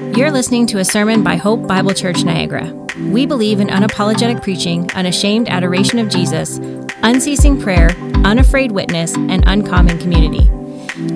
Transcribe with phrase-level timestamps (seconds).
[0.00, 2.72] You're listening to a sermon by Hope Bible Church Niagara.
[3.10, 6.58] We believe in unapologetic preaching, unashamed adoration of Jesus,
[7.02, 7.90] unceasing prayer,
[8.24, 10.50] unafraid witness, and uncommon community.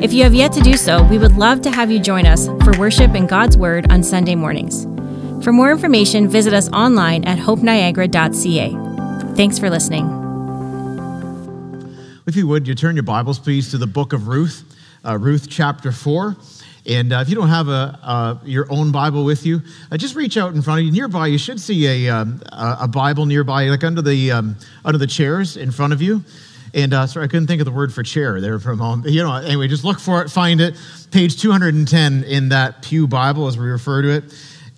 [0.04, 2.46] If you have yet to do so, we would love to have you join us
[2.62, 4.84] for worship in God's Word on Sunday mornings.
[5.42, 9.34] For more information, visit us online at hopeniagara.ca.
[9.34, 10.04] Thanks for listening.
[12.26, 14.62] If you would, you turn your Bibles, please, to the book of Ruth,
[15.04, 16.36] uh, Ruth chapter 4.
[16.86, 20.14] And uh, if you don't have a, uh, your own Bible with you, uh, just
[20.14, 20.92] reach out in front of you.
[20.92, 25.06] Nearby, you should see a, um, a Bible nearby, like under the, um, under the
[25.06, 26.22] chairs in front of you.
[26.74, 29.08] And uh, sorry, I couldn't think of the word for chair there for a moment.
[29.08, 30.76] You know, anyway, just look for it, find it.
[31.10, 34.24] Page 210 in that Pew Bible, as we refer to it.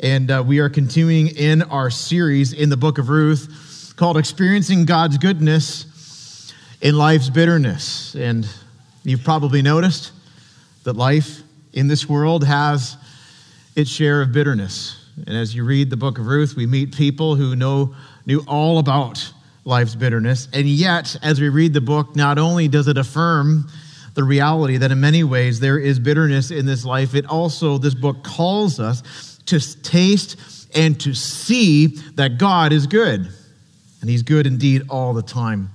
[0.00, 4.84] And uh, we are continuing in our series in the book of Ruth called Experiencing
[4.84, 8.14] God's Goodness in Life's Bitterness.
[8.14, 8.46] And
[9.02, 10.12] you've probably noticed
[10.84, 11.42] that life
[11.76, 12.96] in this world has
[13.76, 14.96] its share of bitterness.
[15.26, 18.78] And as you read the book of Ruth, we meet people who know, knew all
[18.78, 19.32] about
[19.64, 20.48] life's bitterness.
[20.52, 23.68] And yet, as we read the book, not only does it affirm
[24.14, 27.94] the reality that in many ways there is bitterness in this life, it also, this
[27.94, 30.40] book calls us to taste
[30.74, 33.28] and to see that God is good.
[34.00, 35.70] And He's good indeed all the time.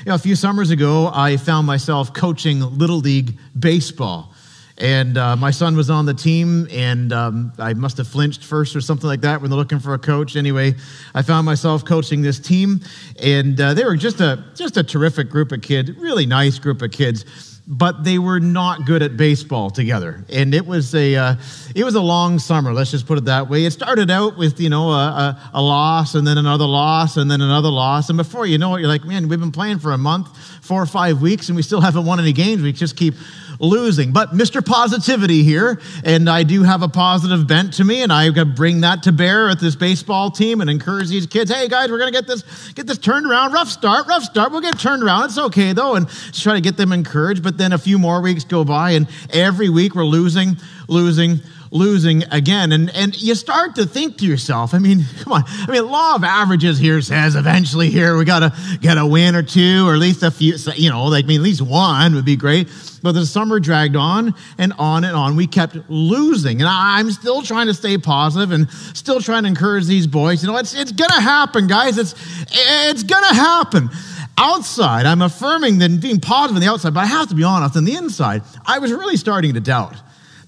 [0.00, 4.33] You know, a few summers ago, I found myself coaching Little League Baseball.
[4.78, 8.74] And uh, my son was on the team, and um, I must have flinched first
[8.74, 10.34] or something like that when they're looking for a coach.
[10.34, 10.74] Anyway,
[11.14, 12.80] I found myself coaching this team,
[13.22, 16.82] and uh, they were just a just a terrific group of kids, really nice group
[16.82, 17.52] of kids.
[17.66, 21.36] But they were not good at baseball together, and it was a uh,
[21.76, 22.72] it was a long summer.
[22.72, 23.64] Let's just put it that way.
[23.64, 27.30] It started out with you know a, a, a loss, and then another loss, and
[27.30, 29.92] then another loss, and before you know it, you're like, man, we've been playing for
[29.92, 32.60] a month, four or five weeks, and we still haven't won any games.
[32.60, 33.14] We just keep
[33.60, 34.12] losing.
[34.12, 34.64] But Mr.
[34.64, 39.02] Positivity here, and I do have a positive bent to me, and I bring that
[39.04, 41.52] to bear at this baseball team and encourage these kids.
[41.52, 43.52] Hey guys, we're gonna get this get this turned around.
[43.52, 44.52] Rough start, rough start.
[44.52, 45.26] We'll get turned around.
[45.26, 47.42] It's okay though, and try to get them encouraged.
[47.42, 50.56] But then a few more weeks go by, and every week we're losing,
[50.88, 51.40] losing,
[51.74, 52.72] losing again.
[52.72, 55.42] And, and you start to think to yourself, I mean, come on.
[55.46, 59.34] I mean, law of averages here says eventually here we got to get a win
[59.34, 62.14] or two, or at least a few, you know, like, I mean, at least one
[62.14, 62.68] would be great.
[63.02, 65.36] But the summer dragged on and on and on.
[65.36, 66.62] We kept losing.
[66.62, 70.42] And I'm still trying to stay positive and still trying to encourage these boys.
[70.42, 71.98] You know, it's, it's going to happen, guys.
[71.98, 72.14] It's,
[72.50, 73.90] it's going to happen
[74.36, 77.76] outside, I'm affirming that being positive on the outside, but I have to be honest,
[77.76, 79.94] on the inside, I was really starting to doubt,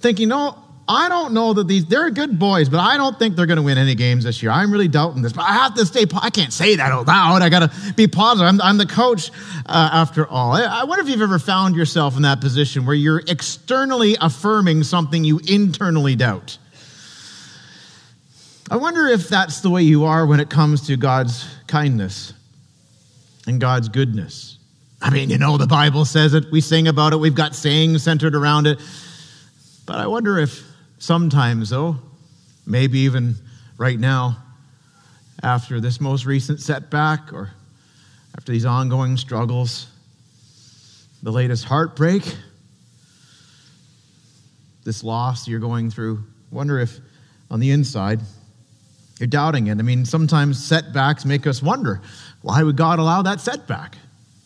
[0.00, 3.46] thinking, no, I don't know that these, they're good boys, but I don't think they're
[3.46, 4.52] going to win any games this year.
[4.52, 7.42] I'm really doubting this, but I have to stay, I can't say that out loud.
[7.42, 8.48] I got to be positive.
[8.48, 9.30] I'm, I'm the coach
[9.66, 10.52] uh, after all.
[10.52, 14.84] I, I wonder if you've ever found yourself in that position where you're externally affirming
[14.84, 16.56] something you internally doubt.
[18.70, 22.32] I wonder if that's the way you are when it comes to God's kindness
[23.48, 24.58] and God's goodness.
[25.02, 28.04] I mean, you know, the Bible says it, we sing about it, we've got sayings
[28.04, 28.80] centered around it.
[29.84, 30.64] But I wonder if
[30.98, 31.96] Sometimes, though,
[32.66, 33.36] maybe even
[33.78, 34.38] right now,
[35.42, 37.50] after this most recent setback or
[38.36, 39.86] after these ongoing struggles,
[41.22, 42.22] the latest heartbreak,
[44.84, 46.98] this loss you're going through, wonder if
[47.50, 48.20] on the inside
[49.18, 49.78] you're doubting it.
[49.78, 52.00] I mean, sometimes setbacks make us wonder
[52.42, 53.96] why would God allow that setback?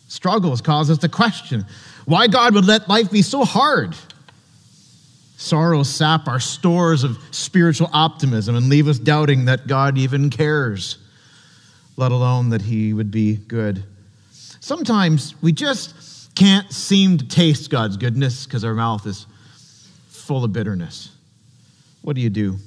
[0.08, 1.66] Struggles cause us to question
[2.06, 3.94] why God would let life be so hard.
[5.40, 10.98] Sorrows sap our stores of spiritual optimism and leave us doubting that God even cares,
[11.96, 13.82] let alone that He would be good.
[14.60, 19.24] Sometimes we just can't seem to taste God's goodness because our mouth is
[20.08, 21.10] full of bitterness.
[22.02, 22.58] What do you do?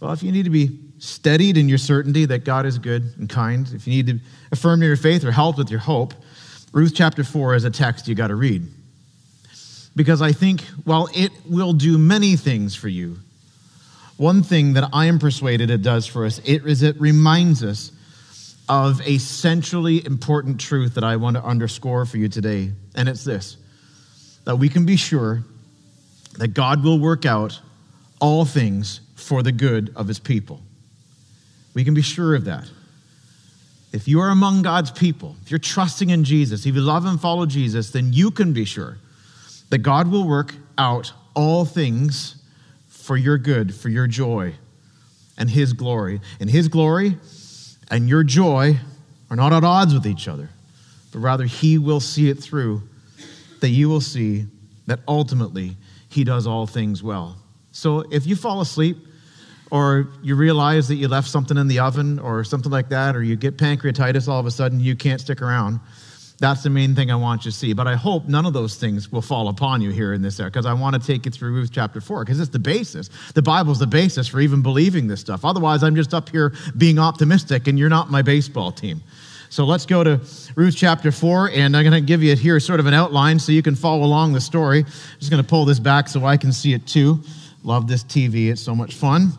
[0.00, 3.28] Well, if you need to be steadied in your certainty that God is good and
[3.28, 4.18] kind, if you need to
[4.50, 6.12] affirm your faith or help with your hope,
[6.72, 8.66] Ruth chapter 4 is a text you got to read
[9.94, 13.18] because I think, while it will do many things for you,
[14.16, 17.92] one thing that I am persuaded it does for us it is it reminds us
[18.68, 22.72] of a centrally important truth that I want to underscore for you today.
[22.94, 23.56] And it's this
[24.44, 25.44] that we can be sure
[26.38, 27.60] that God will work out
[28.20, 30.60] all things for the good of his people.
[31.74, 32.68] We can be sure of that.
[33.92, 37.20] If you are among God's people, if you're trusting in Jesus, if you love and
[37.20, 38.98] follow Jesus, then you can be sure
[39.72, 42.36] that God will work out all things
[42.88, 44.52] for your good, for your joy,
[45.38, 46.20] and His glory.
[46.40, 47.16] And His glory
[47.90, 48.78] and your joy
[49.30, 50.50] are not at odds with each other,
[51.10, 52.82] but rather He will see it through,
[53.60, 54.44] that you will see
[54.88, 55.78] that ultimately
[56.10, 57.38] He does all things well.
[57.70, 58.98] So if you fall asleep,
[59.70, 63.22] or you realize that you left something in the oven or something like that, or
[63.22, 65.80] you get pancreatitis all of a sudden, you can't stick around.
[66.42, 67.72] That's the main thing I want you to see.
[67.72, 70.50] But I hope none of those things will fall upon you here in this area
[70.50, 73.10] because I want to take you through Ruth chapter 4 because it's the basis.
[73.34, 75.44] The Bible's the basis for even believing this stuff.
[75.44, 79.00] Otherwise, I'm just up here being optimistic and you're not my baseball team.
[79.50, 80.20] So let's go to
[80.56, 83.52] Ruth chapter 4, and I'm going to give you here sort of an outline so
[83.52, 84.80] you can follow along the story.
[84.80, 87.22] I'm just going to pull this back so I can see it too.
[87.62, 89.30] Love this TV, it's so much fun.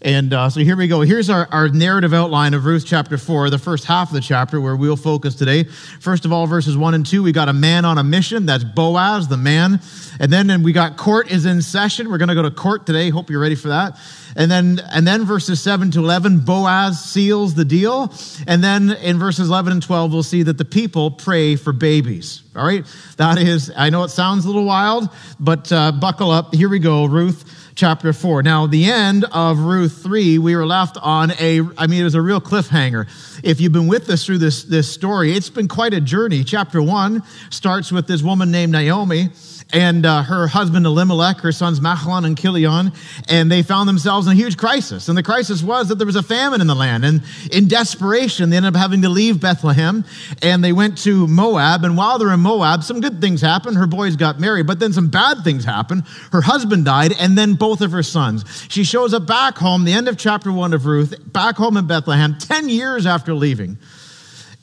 [0.00, 1.00] And uh, so here we go.
[1.00, 4.60] Here's our, our narrative outline of Ruth chapter 4, the first half of the chapter
[4.60, 5.64] where we'll focus today.
[5.64, 8.46] First of all, verses 1 and 2, we got a man on a mission.
[8.46, 9.80] That's Boaz, the man.
[10.20, 12.10] And then and we got court is in session.
[12.10, 13.10] We're going to go to court today.
[13.10, 13.98] Hope you're ready for that.
[14.36, 18.14] And then, and then verses 7 to 11, Boaz seals the deal.
[18.46, 22.44] And then in verses 11 and 12, we'll see that the people pray for babies.
[22.54, 22.84] All right.
[23.16, 25.08] That is, I know it sounds a little wild,
[25.40, 26.54] but uh, buckle up.
[26.54, 27.04] Here we go.
[27.06, 28.42] Ruth chapter 4.
[28.42, 32.16] Now, the end of Ruth 3, we were left on a, I mean, it was
[32.16, 33.06] a real cliffhanger.
[33.44, 36.42] If you've been with us through this, this story, it's been quite a journey.
[36.42, 39.28] Chapter 1 starts with this woman named Naomi
[39.72, 42.92] and uh, her husband Elimelech, her sons Mahlon and Chilion,
[43.28, 45.08] and they found themselves in a huge crisis.
[45.08, 47.04] And the crisis was that there was a famine in the land.
[47.04, 47.22] And
[47.52, 50.04] in desperation, they ended up having to leave Bethlehem
[50.42, 51.84] and they went to Moab.
[51.84, 53.76] And while they're in Moab, some good things happened.
[53.76, 56.04] Her boys got married, but then some bad things happened.
[56.32, 58.44] Her husband died, and then both of her sons.
[58.68, 61.86] She shows up back home, the end of chapter one of Ruth, back home in
[61.86, 63.76] Bethlehem, 10 years after leaving,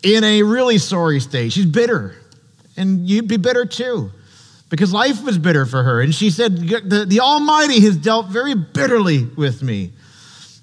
[0.02, 1.54] in a really sorry state.
[1.54, 2.16] She's bitter.
[2.78, 4.12] And you'd be bitter too
[4.70, 6.02] because life was bitter for her.
[6.02, 9.94] And she said, the, the Almighty has dealt very bitterly with me.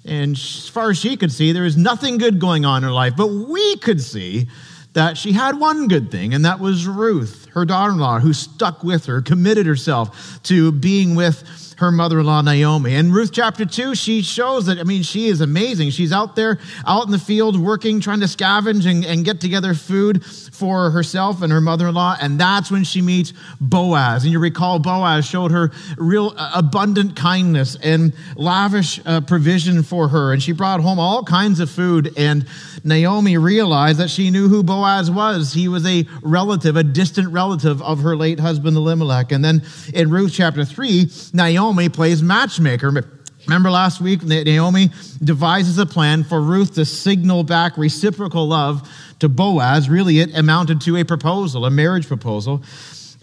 [0.05, 2.93] And as far as she could see, there was nothing good going on in her
[2.93, 3.15] life.
[3.17, 4.49] But we could see
[4.95, 8.33] that she had one good thing, and that was Ruth, her daughter in law, who
[8.33, 12.95] stuck with her, committed herself to being with her mother in law, Naomi.
[12.95, 15.91] And Ruth chapter 2, she shows that, I mean, she is amazing.
[15.91, 19.75] She's out there, out in the field, working, trying to scavenge and, and get together
[19.75, 22.17] food for herself and her mother in law.
[22.21, 24.23] And that's when she meets Boaz.
[24.23, 30.09] And you recall, Boaz showed her real uh, abundant kindness and lavish uh, provision for
[30.09, 30.33] her.
[30.33, 32.13] And she brought home all kinds of food.
[32.17, 32.47] And
[32.85, 35.53] Naomi realized that she knew who Boaz was.
[35.53, 39.33] He was a relative, a distant relative of her late husband Elimelech.
[39.33, 39.63] And then
[39.95, 43.22] in Ruth chapter 3, Naomi Naomi plays matchmaker.
[43.47, 44.91] Remember last week, Naomi
[45.23, 49.89] devises a plan for Ruth to signal back reciprocal love to Boaz.
[49.89, 52.63] Really, it amounted to a proposal, a marriage proposal.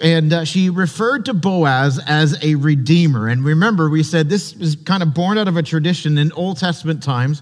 [0.01, 3.27] And uh, she referred to Boaz as a redeemer.
[3.27, 6.57] And remember, we said this is kind of born out of a tradition in Old
[6.57, 7.41] Testament times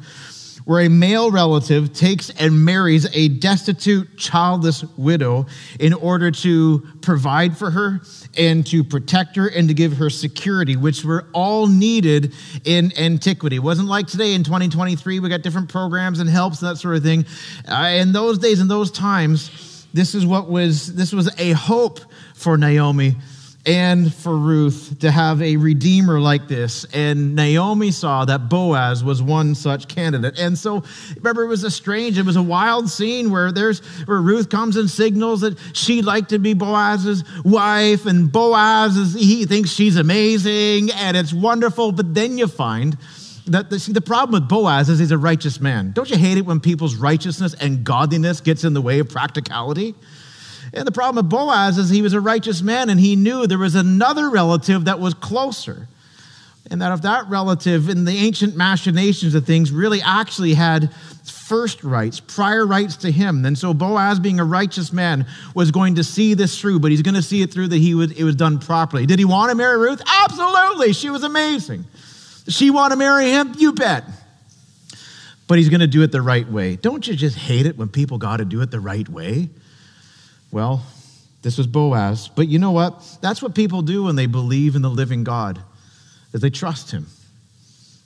[0.68, 5.46] where a male relative takes and marries a destitute, childless widow
[5.80, 8.02] in order to provide for her
[8.38, 12.34] and to protect her and to give her security, which were all needed
[12.66, 13.56] in antiquity.
[13.56, 16.98] It wasn't like today in 2023, we got different programs and helps and that sort
[16.98, 17.26] of thing.
[17.66, 22.02] Uh, in those days, in those times, this is what was, this was a hope
[22.36, 23.16] for Naomi
[23.68, 26.86] and for Ruth to have a redeemer like this.
[26.94, 30.40] And Naomi saw that Boaz was one such candidate.
[30.40, 30.84] And so
[31.18, 34.78] remember, it was a strange, it was a wild scene where there's where Ruth comes
[34.78, 39.98] and signals that she'd like to be Boaz's wife, and Boaz is he thinks she's
[39.98, 41.92] amazing and it's wonderful.
[41.92, 42.98] But then you find
[43.48, 45.92] that the, see, the problem with Boaz is he's a righteous man.
[45.92, 49.94] Don't you hate it when people's righteousness and godliness gets in the way of practicality?
[50.78, 53.58] And the problem with Boaz is he was a righteous man and he knew there
[53.58, 55.88] was another relative that was closer.
[56.70, 60.94] And that if that relative in the ancient machinations of things really actually had
[61.24, 63.42] first rights, prior rights to him.
[63.42, 67.02] then so Boaz, being a righteous man, was going to see this through, but he's
[67.02, 69.06] going to see it through that he was, it was done properly.
[69.06, 70.02] Did he want to marry Ruth?
[70.06, 70.94] Absolutely.
[70.94, 71.86] She was amazing.
[72.50, 73.54] She want to marry him?
[73.58, 74.04] You bet.
[75.48, 76.76] But he's going to do it the right way.
[76.76, 79.50] Don't you just hate it when people got to do it the right way?
[80.58, 80.82] Well,
[81.44, 82.30] this was Boaz.
[82.30, 83.20] But you know what?
[83.22, 85.62] That's what people do when they believe in the living God,
[86.34, 87.06] is they trust him.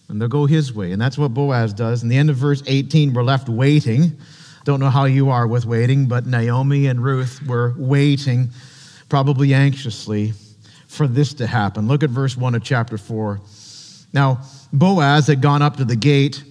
[0.09, 0.91] And they'll go his way.
[0.91, 2.03] And that's what Boaz does.
[2.03, 4.17] In the end of verse 18, we're left waiting.
[4.65, 8.49] Don't know how you are with waiting, but Naomi and Ruth were waiting,
[9.07, 10.33] probably anxiously,
[10.87, 11.87] for this to happen.
[11.87, 13.39] Look at verse 1 of chapter 4.
[14.11, 14.41] Now,
[14.73, 16.43] Boaz had gone up to the gate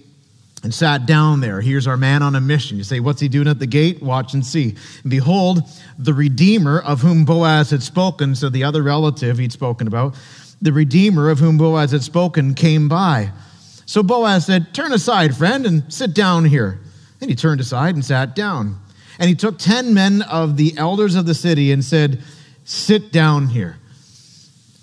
[0.63, 1.61] and sat down there.
[1.61, 2.77] Here's our man on a mission.
[2.77, 4.01] You say, What's he doing at the gate?
[4.01, 4.75] Watch and see.
[5.01, 5.63] And behold,
[5.97, 10.15] the Redeemer of whom Boaz had spoken, so the other relative he'd spoken about,
[10.61, 13.31] the Redeemer of whom Boaz had spoken came by.
[13.85, 16.79] So Boaz said, Turn aside, friend, and sit down here.
[17.19, 18.79] And he turned aside and sat down.
[19.19, 22.21] And he took ten men of the elders of the city and said,
[22.63, 23.77] Sit down here.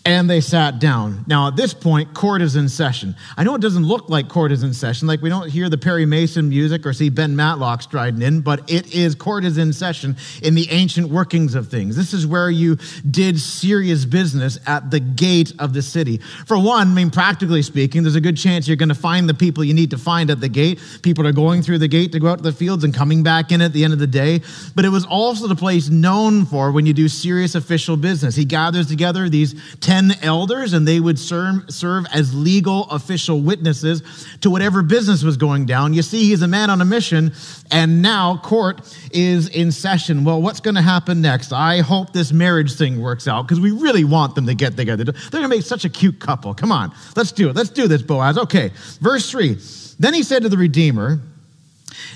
[0.04, 1.24] And they sat down.
[1.26, 3.14] Now, at this point, court is in session.
[3.36, 5.76] I know it doesn't look like court is in session, like we don't hear the
[5.76, 9.72] Perry Mason music or see Ben Matlock striding in, but it is court is in
[9.72, 11.94] session in the ancient workings of things.
[11.94, 12.78] This is where you
[13.10, 16.18] did serious business at the gate of the city.
[16.46, 19.34] For one, I mean, practically speaking, there's a good chance you're going to find the
[19.34, 20.80] people you need to find at the gate.
[21.02, 23.52] People are going through the gate to go out to the fields and coming back
[23.52, 24.40] in at the end of the day.
[24.74, 28.36] But it was also the place known for when you do serious official business.
[28.36, 29.54] He gathers together these
[29.88, 34.02] 10 10 elders, and they would serve, serve as legal official witnesses
[34.42, 35.94] to whatever business was going down.
[35.94, 37.32] You see, he's a man on a mission,
[37.70, 38.80] and now court
[39.12, 40.24] is in session.
[40.24, 41.52] Well, what's going to happen next?
[41.52, 45.04] I hope this marriage thing works out because we really want them to get together.
[45.04, 46.54] They're going to make such a cute couple.
[46.54, 47.56] Come on, let's do it.
[47.56, 48.38] Let's do this, Boaz.
[48.38, 49.58] Okay, verse 3.
[49.98, 51.18] Then he said to the Redeemer,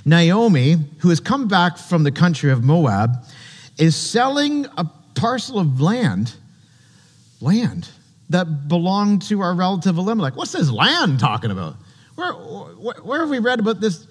[0.05, 3.25] Naomi, who has come back from the country of Moab,
[3.79, 6.35] is selling a parcel of land
[7.43, 7.89] land
[8.31, 10.37] that belonged to our relative Elimelech.
[10.37, 11.77] What's this land talking about?
[12.15, 14.07] Where, where, where have we read about this?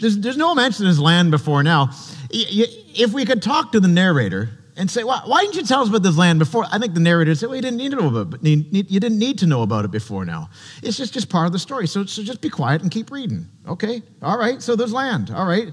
[0.00, 1.90] There's, there's no mention of this land before now.
[2.30, 5.88] If we could talk to the narrator and say, why, why didn't you tell us
[5.88, 6.64] about this land before?
[6.70, 8.42] I think the narrator would say, well, you didn't need to know about it.
[8.42, 10.50] You didn't need to know about it before now.
[10.82, 11.86] It's just, just part of the story.
[11.86, 13.46] So, so just be quiet and keep reading.
[13.68, 15.30] Okay, all right, so there's land.
[15.30, 15.72] All right.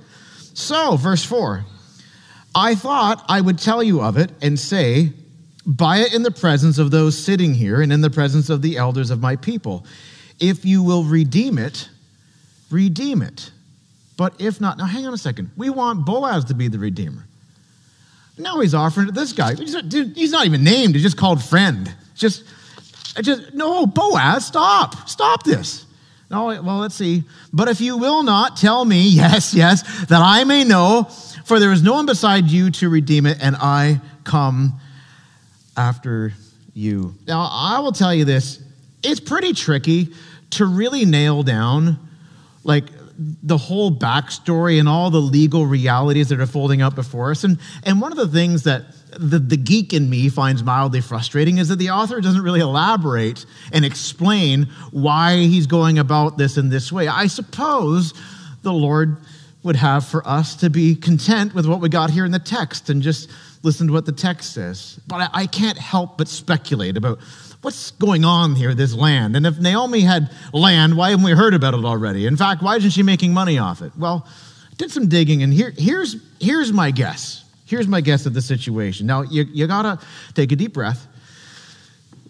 [0.54, 1.66] So, verse 4
[2.54, 5.14] I thought I would tell you of it and say,
[5.66, 8.78] Buy it in the presence of those sitting here and in the presence of the
[8.78, 9.86] elders of my people.
[10.40, 11.88] If you will redeem it,
[12.72, 13.52] redeem it.
[14.18, 15.52] But if not, now hang on a second.
[15.58, 17.26] We want Boaz to be the redeemer.
[18.38, 19.56] Now he's offering to this guy.
[19.56, 21.94] He's not, dude, he's not even named, he's just called friend.
[22.16, 22.44] Just,
[23.22, 25.08] just, no, Boaz, stop.
[25.08, 25.86] Stop this.
[26.32, 27.24] No, well, let's see.
[27.52, 31.04] But if you will not tell me, yes, yes, that I may know,
[31.46, 34.80] for there is no one beside you to redeem it, and I come
[35.78, 36.34] after
[36.74, 37.16] you.
[37.28, 38.62] Now, I will tell you this
[39.04, 40.10] it's pretty tricky
[40.52, 41.98] to really nail down
[42.64, 42.86] like
[43.44, 47.44] the whole backstory and all the legal realities that are folding up before us.
[47.44, 48.86] And, and one of the things that
[49.18, 53.46] the, the geek in me finds mildly frustrating is that the author doesn't really elaborate
[53.74, 57.08] and explain why he's going about this in this way.
[57.08, 58.14] I suppose
[58.64, 59.18] the Lord
[59.64, 62.90] would have for us to be content with what we got here in the text
[62.90, 63.30] and just
[63.64, 65.00] listen to what the text says.
[65.08, 67.20] But I, can't help but speculate about
[67.62, 69.36] what's going on here, this land.
[69.36, 72.26] And if Naomi had land, why haven't we heard about it already?
[72.26, 73.92] In fact, why isn't she making money off it?
[73.96, 74.26] Well,
[74.72, 77.44] I did some digging, and here, here's, here's my guess.
[77.68, 79.06] Here's my guess of the situation.
[79.06, 80.00] Now, you, you gotta
[80.34, 81.08] take a deep breath.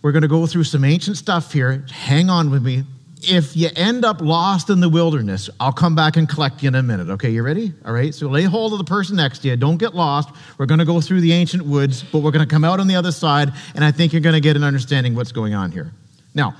[0.02, 1.86] We're gonna go through some ancient stuff here.
[1.90, 2.84] Hang on with me
[3.22, 6.76] if you end up lost in the wilderness, I'll come back and collect you in
[6.76, 7.10] a minute.
[7.10, 7.74] Okay, you ready?
[7.86, 9.56] All right, so lay hold of the person next to you.
[9.56, 10.30] Don't get lost.
[10.58, 12.88] We're going to go through the ancient woods, but we're going to come out on
[12.88, 15.72] the other side, and I think you're going to get an understanding what's going on
[15.72, 15.92] here.
[16.34, 16.56] Now,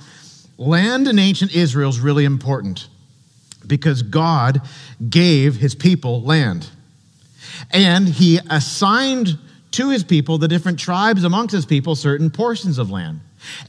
[0.56, 2.88] land in ancient Israel is really important
[3.66, 4.60] because God
[5.08, 6.68] gave his people land.
[7.70, 9.38] And he assigned
[9.72, 13.20] to his people, the different tribes amongst his people, certain portions of land.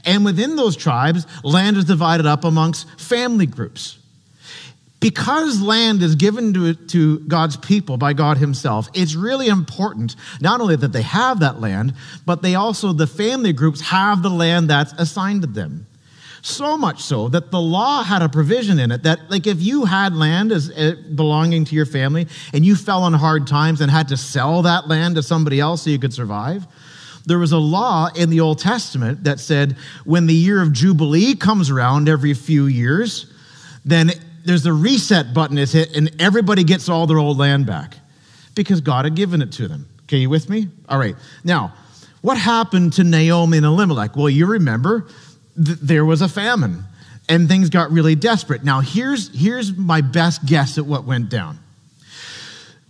[0.05, 3.97] And within those tribes, land is divided up amongst family groups.
[4.99, 10.61] Because land is given to, to God's people by God Himself, it's really important not
[10.61, 11.93] only that they have that land,
[12.25, 15.87] but they also, the family groups, have the land that's assigned to them.
[16.41, 19.83] So much so that the law had a provision in it that, like, if you
[19.85, 23.91] had land as uh, belonging to your family and you fell on hard times and
[23.91, 26.65] had to sell that land to somebody else so you could survive,
[27.25, 31.35] there was a law in the Old Testament that said when the year of Jubilee
[31.35, 33.31] comes around every few years,
[33.85, 34.11] then
[34.45, 37.95] there's a reset button is hit and everybody gets all their old land back
[38.55, 39.87] because God had given it to them.
[40.03, 40.67] Okay, you with me?
[40.89, 41.15] All right.
[41.43, 41.73] Now,
[42.21, 44.15] what happened to Naomi and Elimelech?
[44.15, 45.07] Well, you remember
[45.55, 46.83] th- there was a famine
[47.29, 48.65] and things got really desperate.
[48.65, 51.59] Now, here's, here's my best guess at what went down.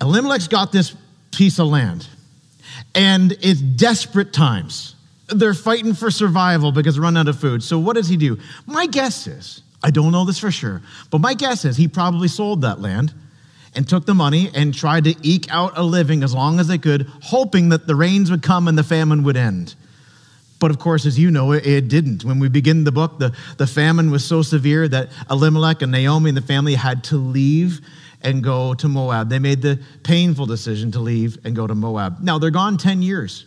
[0.02, 0.96] Elimelech's got this
[1.32, 2.08] piece of land
[2.96, 4.96] and it's desperate times.
[5.28, 7.64] They're fighting for survival because running out of food.
[7.64, 8.40] So what does he do?
[8.66, 12.28] My guess is, I don't know this for sure, but my guess is he probably
[12.28, 13.14] sold that land
[13.76, 16.78] and took the money and tried to eke out a living as long as they
[16.78, 19.76] could, hoping that the rains would come and the famine would end.
[20.60, 22.24] But of course, as you know, it, it, didn't.
[22.24, 26.30] When we begin the book, the, the famine was so severe that Elimelech and Naomi
[26.30, 27.82] and the family had to leave
[28.24, 29.30] and go to Moab.
[29.30, 32.20] They made the painful decision to leave and go to Moab.
[32.22, 33.46] Now, they're gone 10 years.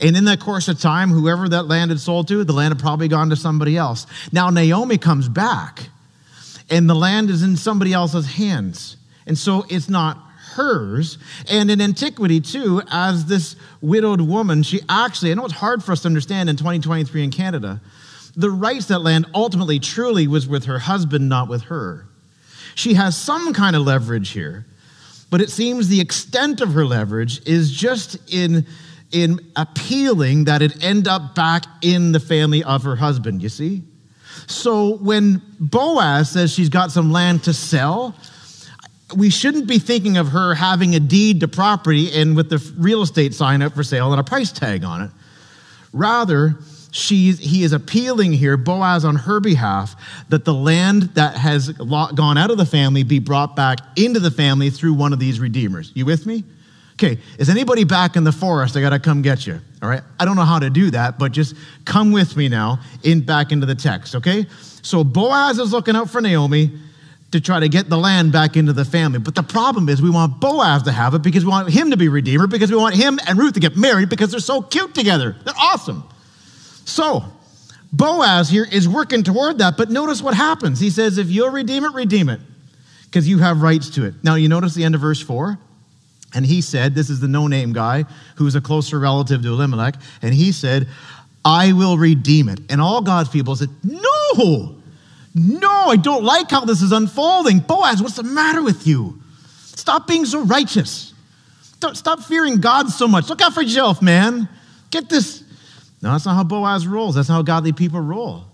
[0.00, 2.80] And in that course of time, whoever that land had sold to, the land had
[2.80, 4.06] probably gone to somebody else.
[4.32, 5.88] Now, Naomi comes back,
[6.70, 8.96] and the land is in somebody else's hands.
[9.26, 10.18] And so it's not
[10.54, 11.18] hers.
[11.48, 15.92] And in antiquity, too, as this widowed woman, she actually, I know it's hard for
[15.92, 17.80] us to understand in 2023 in Canada,
[18.34, 22.06] the rights that land ultimately, truly was with her husband, not with her.
[22.74, 24.66] She has some kind of leverage here,
[25.30, 28.66] but it seems the extent of her leverage is just in,
[29.10, 33.82] in appealing that it end up back in the family of her husband, you see?
[34.46, 38.14] So when Boaz says she's got some land to sell,
[39.16, 43.02] we shouldn't be thinking of her having a deed to property and with the real
[43.02, 45.10] estate sign up for sale and a price tag on it.
[45.92, 46.56] Rather,
[46.92, 49.96] she's, he is appealing here, Boaz on her behalf,
[50.28, 54.30] that the land that has gone out of the family be brought back into the
[54.30, 55.90] family through one of these redeemers.
[55.94, 56.44] You with me?
[56.94, 58.76] Okay, is anybody back in the forest?
[58.76, 59.58] I got to come get you.
[59.82, 60.02] All right.
[60.20, 63.50] I don't know how to do that, but just come with me now in back
[63.50, 64.14] into the text.
[64.14, 64.46] Okay.
[64.82, 66.70] So Boaz is looking out for Naomi
[67.32, 69.18] to try to get the land back into the family.
[69.18, 71.96] But the problem is we want Boaz to have it because we want him to
[71.96, 74.94] be redeemer because we want him and Ruth to get married because they're so cute
[74.94, 75.34] together.
[75.44, 76.04] They're awesome.
[76.84, 77.24] So
[77.92, 80.80] Boaz here is working toward that, but notice what happens.
[80.80, 82.40] He says, if you'll redeem it, redeem it
[83.04, 84.14] because you have rights to it.
[84.22, 85.58] Now, you notice the end of verse 4?
[86.34, 89.96] And he said, This is the no name guy who's a closer relative to Elimelech.
[90.22, 90.88] And he said,
[91.44, 92.60] I will redeem it.
[92.70, 94.76] And all God's people said, No,
[95.34, 97.60] no, I don't like how this is unfolding.
[97.60, 99.20] Boaz, what's the matter with you?
[99.58, 101.12] Stop being so righteous.
[101.94, 103.28] Stop fearing God so much.
[103.28, 104.48] Look out for yourself, man.
[104.90, 105.41] Get this.
[106.02, 107.14] No, that's not how Boaz rolls.
[107.14, 108.44] That's not how godly people roll.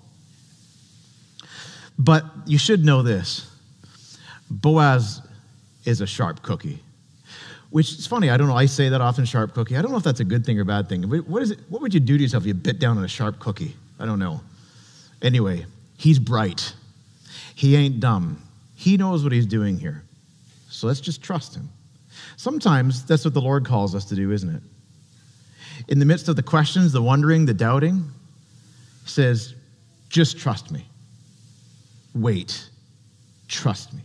[1.99, 3.51] But you should know this
[4.51, 5.23] Boaz
[5.85, 6.81] is a sharp cookie.
[7.71, 8.31] Which is funny.
[8.31, 8.57] I don't know.
[8.57, 9.77] I say that often, sharp cookie.
[9.77, 11.03] I don't know if that's a good thing or bad thing.
[11.03, 11.59] What is it?
[11.69, 13.77] What would you do to yourself if you bit down on a sharp cookie?
[13.99, 14.41] I don't know.
[15.21, 15.67] Anyway,
[15.99, 16.73] he's bright.
[17.55, 18.43] He ain't dumb.
[18.75, 20.03] He knows what he's doing here.
[20.71, 21.69] So let's just trust him.
[22.37, 24.63] Sometimes that's what the Lord calls us to do, isn't it?
[25.87, 28.11] In the midst of the questions, the wondering, the doubting,
[29.05, 29.55] says,
[30.09, 30.85] just trust me.
[32.15, 32.69] Wait.
[33.47, 34.03] Trust me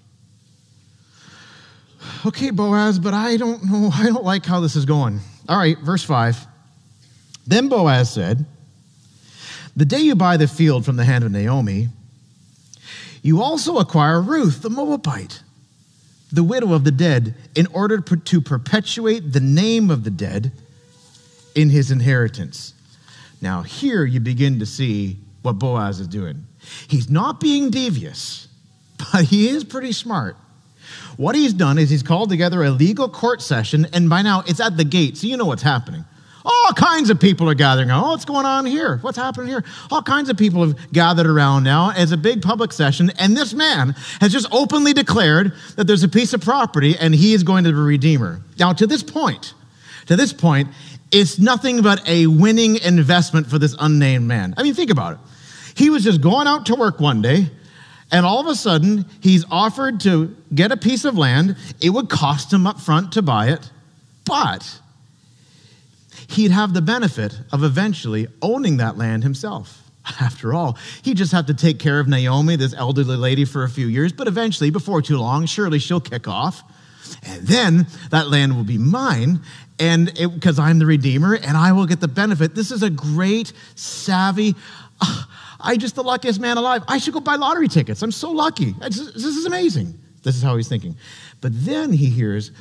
[2.25, 3.89] okay, Boaz, but I don't know.
[3.93, 5.19] I don't like how this is going.
[5.47, 6.47] All right, verse 5.
[7.45, 8.45] Then Boaz said,
[9.75, 11.89] The day you buy the field from the hand of Naomi,
[13.21, 15.43] you also acquire Ruth, the Moabite,
[16.31, 20.51] the widow of the dead, in order to perpetuate the name of the dead
[21.55, 22.73] in his inheritance.
[23.41, 26.45] Now, here you begin to see what Boaz is doing.
[26.87, 28.47] He's not being devious,
[29.13, 30.37] but he is pretty smart.
[31.17, 34.59] What he's done is he's called together a legal court session, and by now it's
[34.59, 36.05] at the gate, so you know what's happening.
[36.45, 37.89] All kinds of people are gathering.
[37.89, 38.97] Oh, what's going on here?
[38.97, 39.63] What's happening here?
[39.89, 43.53] All kinds of people have gathered around now as a big public session, and this
[43.53, 47.63] man has just openly declared that there's a piece of property and he is going
[47.63, 48.41] to be a redeemer.
[48.59, 49.53] Now, to this point,
[50.07, 50.69] to this point,
[51.13, 54.53] it's nothing but a winning investment for this unnamed man.
[54.57, 55.19] I mean, think about it.
[55.75, 57.49] He was just going out to work one day,
[58.11, 61.55] and all of a sudden, he's offered to get a piece of land.
[61.81, 63.71] It would cost him up front to buy it,
[64.25, 64.79] but
[66.27, 69.81] he'd have the benefit of eventually owning that land himself.
[70.19, 73.69] After all, he just had to take care of Naomi, this elderly lady, for a
[73.69, 76.63] few years, but eventually, before too long, surely she'll kick off.
[77.23, 79.41] And then that land will be mine,
[79.79, 82.55] and because I'm the Redeemer, and I will get the benefit.
[82.55, 84.55] This is a great, savvy,
[85.01, 85.23] uh,
[85.65, 86.83] I just the luckiest man alive.
[86.89, 88.01] I should go buy lottery tickets.
[88.01, 88.75] I'm so lucky.
[88.81, 89.97] This is amazing.
[90.21, 90.97] This is how he's thinking.
[91.39, 92.51] But then he hears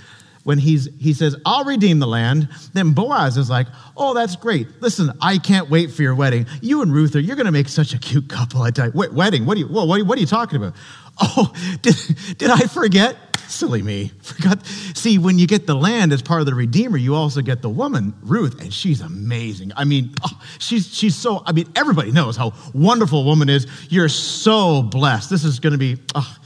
[0.45, 2.49] when he's, he says, I'll redeem the land.
[2.75, 4.69] Then Boaz is like, Oh, that's great.
[4.81, 6.47] Listen, I can't wait for your wedding.
[6.61, 8.63] You and Ruth are, you're going to make such a cute couple.
[8.63, 9.47] I tell you, Wait, wedding?
[9.47, 10.75] What are you, whoa, what, what are you talking about?
[11.21, 11.95] Oh, did,
[12.39, 13.32] did I forget?
[13.53, 14.11] Silly me.
[14.23, 14.65] Forgot.
[14.95, 17.69] See, when you get the land as part of the Redeemer, you also get the
[17.69, 19.73] woman, Ruth, and she's amazing.
[19.77, 23.67] I mean, oh, she's, she's so, I mean, everybody knows how wonderful a woman is.
[23.91, 25.29] You're so blessed.
[25.29, 26.37] This is going to be, oh,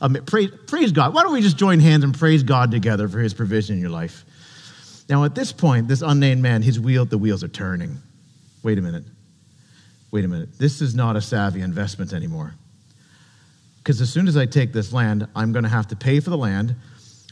[0.00, 1.14] um, praise, praise God.
[1.14, 3.90] Why don't we just join hands and praise God together for his provision in your
[3.90, 4.24] life?
[5.08, 7.98] Now, at this point, this unnamed man, his wheel, the wheels are turning.
[8.62, 9.04] Wait a minute.
[10.10, 10.58] Wait a minute.
[10.58, 12.54] This is not a savvy investment anymore.
[13.84, 16.30] Because as soon as I take this land, I'm going to have to pay for
[16.30, 16.74] the land,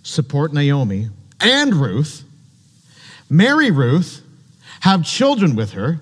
[0.03, 1.09] support Naomi
[1.41, 2.25] and Ruth,
[3.31, 4.21] marry Ruth,
[4.81, 6.01] have children with her,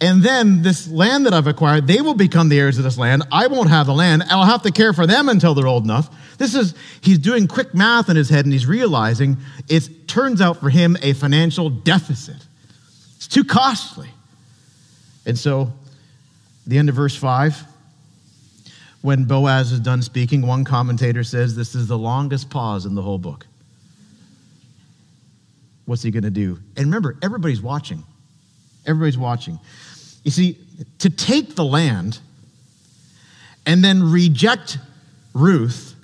[0.00, 3.22] and then this land that I've acquired, they will become the heirs of this land.
[3.30, 4.24] I won't have the land.
[4.28, 6.12] I'll have to care for them until they're old enough.
[6.36, 9.36] This is, he's doing quick math in his head and he's realizing
[9.68, 12.44] it turns out for him a financial deficit.
[13.16, 14.08] It's too costly.
[15.26, 15.72] And so,
[16.66, 17.73] the end of verse 5
[19.04, 23.02] when Boaz is done speaking, one commentator says this is the longest pause in the
[23.02, 23.46] whole book.
[25.84, 26.58] what's he going to do?
[26.74, 28.02] And remember, everybody's watching.
[28.86, 29.58] Everybody's watching.
[30.22, 30.56] You see,
[31.00, 32.18] to take the land
[33.66, 34.78] and then reject
[35.34, 35.94] Ruth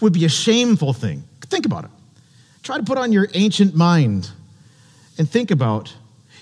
[0.00, 1.24] would be a shameful thing.
[1.40, 1.90] Think about it.
[2.62, 4.30] Try to put on your ancient mind
[5.18, 5.92] and think about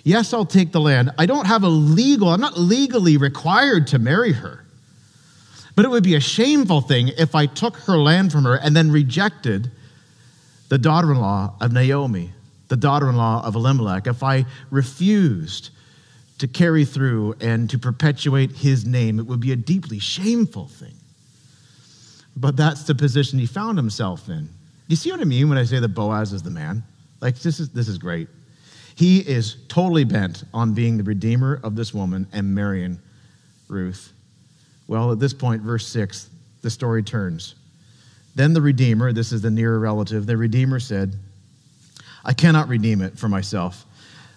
[0.05, 1.13] yes, I'll take the land.
[1.17, 4.62] I don't have a legal, I'm not legally required to marry her.
[5.75, 8.77] But it would be a shameful thing if I took her land from her and
[8.77, 9.71] then rejected
[10.69, 12.31] the daughter in law of Naomi,
[12.69, 15.71] the daughter in law of Elimelech, if I refused
[16.39, 20.95] to carry through and to perpetuate his name, it would be a deeply shameful thing.
[22.37, 24.49] But that's the position he found himself in.
[24.89, 26.83] You see what I mean when I say that Boaz is the man?
[27.21, 28.29] Like, this is, this is great.
[28.95, 32.99] He is totally bent on being the redeemer of this woman and marrying
[33.69, 34.12] Ruth.
[34.93, 36.29] Well, at this point, verse 6,
[36.61, 37.55] the story turns.
[38.35, 41.15] Then the Redeemer, this is the nearer relative, the Redeemer said,
[42.27, 43.87] I cannot redeem it for myself,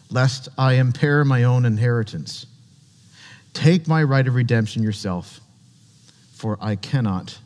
[0.09, 2.45] lest I impair my own inheritance.
[3.51, 5.41] Take my right of redemption yourself,
[6.35, 7.37] for I cannot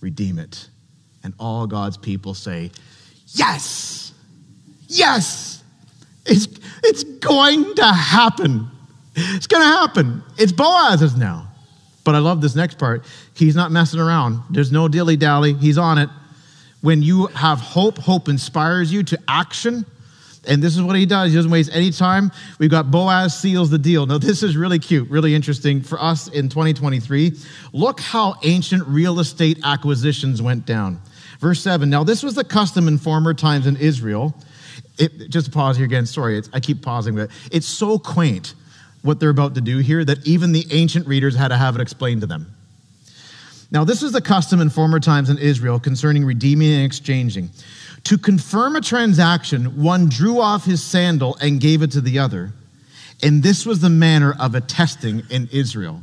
[0.00, 0.68] redeem it.
[1.24, 2.70] And all God's people say,
[3.26, 4.12] Yes!
[4.86, 5.60] Yes!
[6.24, 6.46] It's,
[6.84, 8.70] it's going to happen.
[9.16, 10.22] It's going to happen.
[10.38, 11.48] It's Boaz's now.
[12.04, 13.04] But I love this next part.
[13.34, 14.42] He's not messing around.
[14.50, 15.54] There's no dilly dally.
[15.54, 16.10] He's on it.
[16.82, 19.86] When you have hope, hope inspires you to action.
[20.46, 21.30] And this is what he does.
[21.30, 22.30] He doesn't waste any time.
[22.58, 24.04] We've got Boaz seals the deal.
[24.04, 27.32] Now, this is really cute, really interesting for us in 2023.
[27.72, 31.00] Look how ancient real estate acquisitions went down.
[31.40, 34.34] Verse 7 Now, this was the custom in former times in Israel.
[34.98, 36.04] It, just pause here again.
[36.04, 38.54] Sorry, I keep pausing, but it's so quaint
[39.04, 41.80] what they're about to do here that even the ancient readers had to have it
[41.80, 42.54] explained to them.
[43.70, 47.50] Now, this was the custom in former times in Israel concerning redeeming and exchanging.
[48.04, 52.52] To confirm a transaction, one drew off his sandal and gave it to the other.
[53.22, 56.02] And this was the manner of attesting in Israel.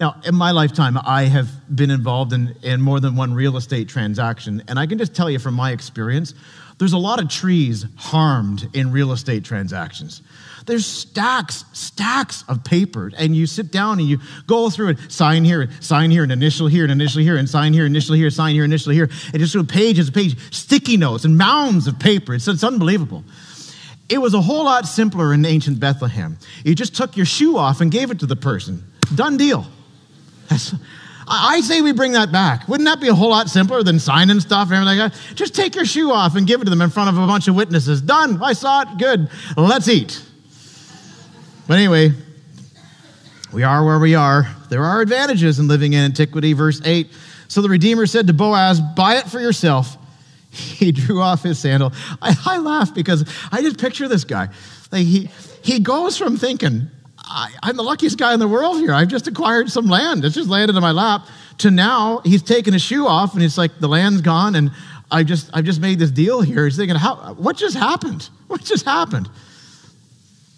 [0.00, 3.88] Now, in my lifetime, I have been involved in, in more than one real estate
[3.88, 4.62] transaction.
[4.66, 6.34] And I can just tell you from my experience,
[6.78, 10.22] there's a lot of trees harmed in real estate transactions.
[10.66, 15.44] There's stacks, stacks of paper, and you sit down and you go through it, sign
[15.44, 18.54] here, sign here, and initial here, and initial here, and sign here, initial here, sign
[18.54, 22.34] here, initial here, and just through pages and pages, sticky notes and mounds of paper.
[22.34, 23.24] It's, it's unbelievable.
[24.08, 26.38] It was a whole lot simpler in ancient Bethlehem.
[26.64, 28.84] You just took your shoe off and gave it to the person.
[29.14, 29.66] Done deal.
[30.48, 30.74] That's,
[31.26, 32.68] I say we bring that back.
[32.68, 35.34] Wouldn't that be a whole lot simpler than signing stuff and everything like that?
[35.34, 37.48] Just take your shoe off and give it to them in front of a bunch
[37.48, 38.02] of witnesses.
[38.02, 38.42] Done.
[38.42, 38.98] I saw it.
[38.98, 39.30] Good.
[39.56, 40.22] Let's eat.
[41.72, 42.12] But anyway,
[43.50, 44.46] we are where we are.
[44.68, 46.52] There are advantages in living in antiquity.
[46.52, 47.08] Verse 8
[47.48, 49.96] So the Redeemer said to Boaz, Buy it for yourself.
[50.50, 51.94] He drew off his sandal.
[52.20, 54.50] I, I laugh because I just picture this guy.
[54.92, 55.30] Like he,
[55.62, 58.92] he goes from thinking, I, am the luckiest guy in the world here.
[58.92, 60.26] I've just acquired some land.
[60.26, 61.26] It's just landed in my lap.
[61.60, 64.72] To now, he's taken his shoe off and it's like the land's gone and
[65.10, 66.66] I just I've just made this deal here.
[66.66, 68.28] He's thinking, how what just happened?
[68.48, 69.30] What just happened?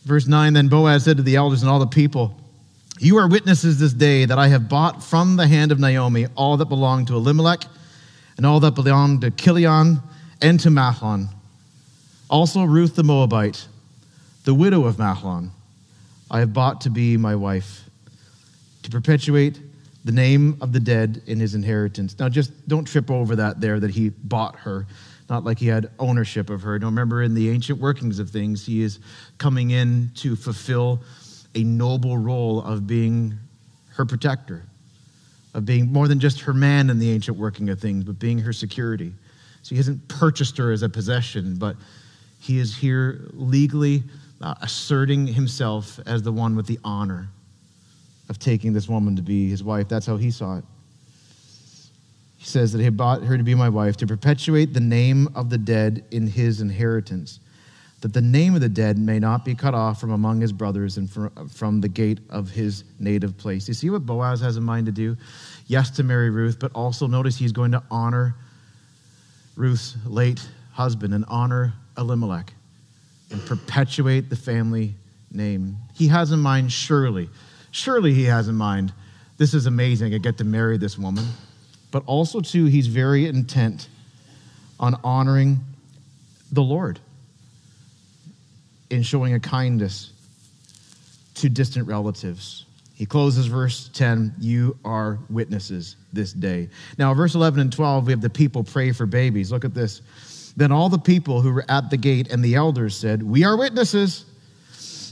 [0.05, 2.37] Verse 9 Then Boaz said to the elders and all the people,
[2.99, 6.57] You are witnesses this day that I have bought from the hand of Naomi all
[6.59, 7.65] that belonged to Elimelech
[8.37, 10.01] and all that belonged to Chilion
[10.43, 11.29] and to Mahlon.
[12.29, 13.67] Also Ruth the Moabite,
[14.45, 15.51] the widow of Mahlon,
[16.31, 17.89] I have bought to be my wife,
[18.83, 19.61] to perpetuate
[20.05, 22.19] the name of the dead in his inheritance.
[22.19, 24.87] Now, just don't trip over that there that he bought her
[25.29, 26.79] not like he had ownership of her.
[26.79, 29.01] No, remember in the ancient workings of things, he is
[29.39, 31.03] coming in to fulfill
[31.55, 33.35] a noble role of being
[33.95, 34.65] her protector,
[35.55, 38.39] of being more than just her man in the ancient working of things, but being
[38.39, 39.13] her security.
[39.63, 41.77] So he hasn't purchased her as a possession, but
[42.41, 44.03] he is here legally
[44.43, 47.29] uh, asserting himself as the one with the honor
[48.29, 49.89] of taking this woman to be his wife.
[49.89, 50.65] That's how he saw it.
[52.45, 55.49] He says that he bought her to be my wife to perpetuate the name of
[55.49, 57.41] the dead in his inheritance,
[58.03, 60.99] that the name of the dead may not be cut off from among his brothers
[60.99, 61.11] and
[61.51, 63.67] from the gate of his native place.
[63.67, 65.17] You see what Boaz has in mind to do?
[65.69, 68.35] Yes, to marry Ruth, but also notice he's going to honor
[69.57, 72.53] Ruth's late husband and honor Elimelech
[73.31, 74.93] and perpetuate the family
[75.33, 75.79] name.
[75.95, 77.31] He has in mind, surely,
[77.71, 78.93] surely he has in mind,
[79.39, 80.13] this is amazing.
[80.13, 81.25] I get to marry this woman
[81.95, 83.87] but also, too, he's very intent
[84.81, 85.61] on honoring
[86.51, 86.99] the Lord
[88.91, 90.11] in showing a kindness
[91.37, 92.65] to distant relatives.
[92.95, 96.69] He closes verse 10 You are witnesses this day.
[96.99, 99.53] Now, verse 11 and 12, we have the people pray for babies.
[99.53, 100.03] Look at this.
[100.57, 103.57] Then all the people who were at the gate and the elders said, We are
[103.57, 104.25] witnesses.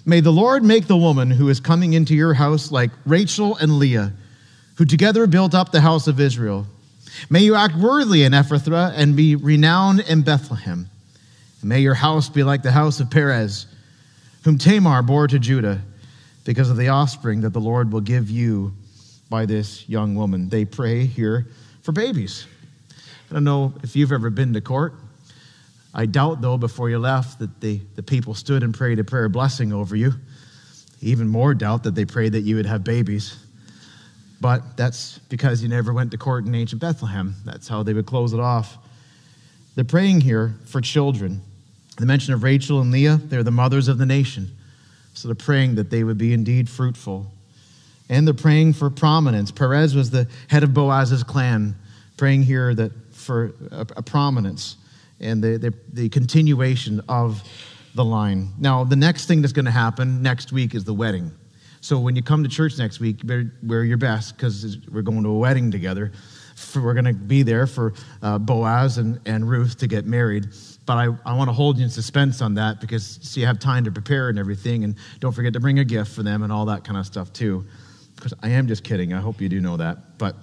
[0.05, 3.79] May the Lord make the woman who is coming into your house like Rachel and
[3.79, 4.15] Leah,
[4.77, 6.67] who together built up the house of Israel.
[7.29, 10.89] May you act worthily in Ephrathah and be renowned in Bethlehem.
[11.61, 13.67] And may your house be like the house of Perez,
[14.45, 15.81] whom Tamar bore to Judah,
[16.45, 18.73] because of the offspring that the Lord will give you
[19.31, 20.49] by this young woman.
[20.49, 21.47] They pray here
[21.83, 22.47] for babies.
[23.31, 24.95] I don't know if you've ever been to court.
[25.95, 29.29] I doubt, though, before you left that the, the people stood and prayed a prayer
[29.29, 30.13] blessing over you.
[31.01, 33.37] Even more doubt that they prayed that you would have babies.
[34.43, 37.37] But that's because you never went to court in ancient Bethlehem.
[37.45, 38.77] That's how they would close it off.
[39.77, 41.41] They're praying here for children.
[41.97, 44.51] The mention of Rachel and Leah, they're the mothers of the nation.
[45.15, 47.31] So they're praying that they would be indeed fruitful.
[48.09, 49.53] And they're praying for prominence.
[49.53, 51.77] Perez was the head of Boaz's clan,
[52.17, 54.77] praying here that for a, a prominence
[55.21, 57.41] and the, the, the continuation of
[57.95, 58.49] the line.
[58.59, 61.31] Now, the next thing that's going to happen next week is the wedding.
[61.83, 65.03] So when you come to church next week, you better wear your best because we're
[65.03, 66.13] going to a wedding together.
[66.77, 70.47] We're going to be there for uh, Boaz and, and Ruth to get married.
[70.87, 73.59] But I, I want to hold you in suspense on that because so you have
[73.59, 74.85] time to prepare and everything.
[74.85, 77.33] And don't forget to bring a gift for them and all that kind of stuff
[77.33, 77.67] too.
[78.15, 79.13] Because I am just kidding.
[79.13, 80.19] I hope you do know that.
[80.19, 80.37] But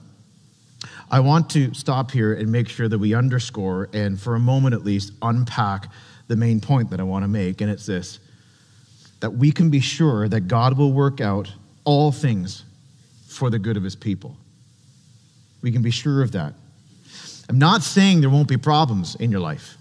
[1.10, 4.76] I want to stop here and make sure that we underscore and, for a moment
[4.76, 5.90] at least, unpack
[6.28, 7.62] the main point that I want to make.
[7.62, 8.20] And it's this
[9.20, 11.52] that we can be sure that God will work out
[11.84, 12.64] all things
[13.28, 14.36] for the good of his people.
[15.62, 16.54] We can be sure of that.
[17.50, 19.76] I'm not saying there won't be problems in your life.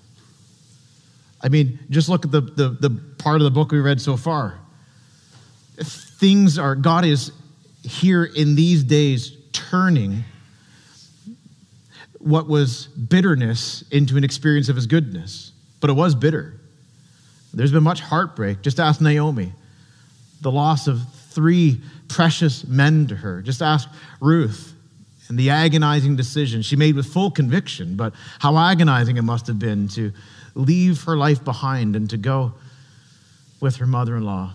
[1.41, 4.17] I mean, just look at the, the, the part of the book we read so
[4.17, 4.59] far.
[5.77, 7.31] Things are, God is
[7.83, 10.25] here in these days turning
[12.19, 15.53] what was bitterness into an experience of his goodness.
[15.81, 16.58] But it was bitter.
[17.59, 18.63] There's been much heartbreak.
[18.63, 19.53] Just ask Naomi,
[20.41, 23.43] the loss of three precious men to her.
[23.43, 23.89] Just ask
[24.21, 24.75] Ruth
[25.29, 29.59] and the agonizing decision she made with full conviction, but how agonizing it must have
[29.59, 30.13] been to
[30.55, 32.55] leave her life behind and to go
[33.61, 34.53] with her mother in law.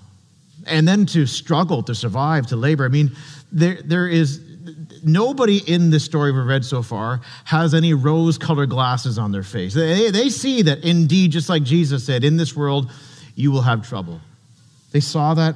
[0.65, 2.85] And then to struggle to survive, to labor.
[2.85, 3.11] I mean,
[3.51, 4.39] there, there is
[5.04, 9.43] nobody in this story we've read so far has any rose colored glasses on their
[9.43, 9.73] face.
[9.73, 12.91] They, they see that indeed, just like Jesus said, in this world,
[13.36, 14.21] you will have trouble.
[14.91, 15.56] They saw that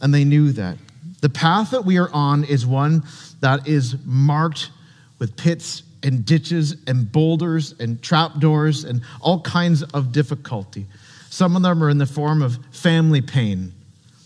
[0.00, 0.78] and they knew that.
[1.20, 3.04] The path that we are on is one
[3.40, 4.70] that is marked
[5.18, 10.86] with pits and ditches and boulders and trapdoors and all kinds of difficulty.
[11.30, 13.72] Some of them are in the form of family pain.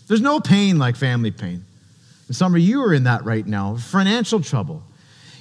[0.07, 1.63] There's no pain like family pain.
[2.27, 4.83] And some of you are in that right now financial trouble.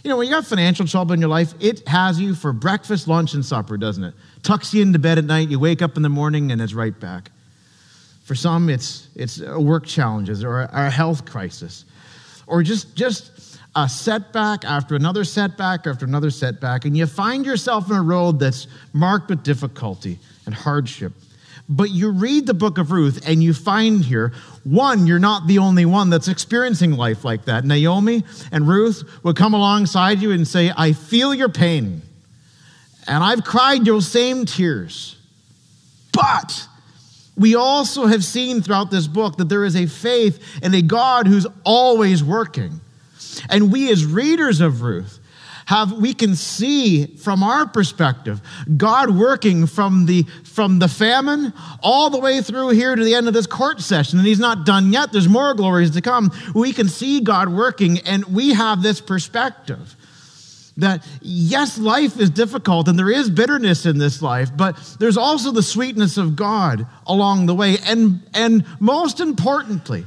[0.04, 3.08] You know, when you got financial trouble in your life, it has you for breakfast,
[3.08, 4.14] lunch, and supper, doesn't it?
[4.44, 6.98] Tucks you into bed at night, you wake up in the morning, and it's right
[7.00, 7.32] back.
[8.22, 11.84] For some, it's, it's work challenges or a, health crisis
[12.46, 17.90] or just, just a setback after another setback after another setback, and you find yourself
[17.90, 21.12] in a road that's marked with difficulty and hardship.
[21.68, 25.58] But you read the book of Ruth and you find here, one, you're not the
[25.58, 27.64] only one that's experiencing life like that.
[27.64, 32.02] Naomi and Ruth would come alongside you and say, I feel your pain,
[33.08, 35.16] and I've cried those same tears.
[36.12, 36.68] But
[37.36, 41.26] we also have seen throughout this book that there is a faith and a God
[41.26, 42.80] who's always working.
[43.50, 45.18] And we, as readers of Ruth,
[45.66, 48.40] have we can see from our perspective
[48.76, 51.52] God working from the from the famine
[51.82, 54.64] all the way through here to the end of this court session and he's not
[54.64, 55.12] done yet.
[55.12, 56.32] There's more glories to come.
[56.54, 59.96] We can see God working and we have this perspective
[60.78, 65.50] that yes life is difficult and there is bitterness in this life but there's also
[65.50, 67.78] the sweetness of God along the way.
[67.84, 70.06] And and most importantly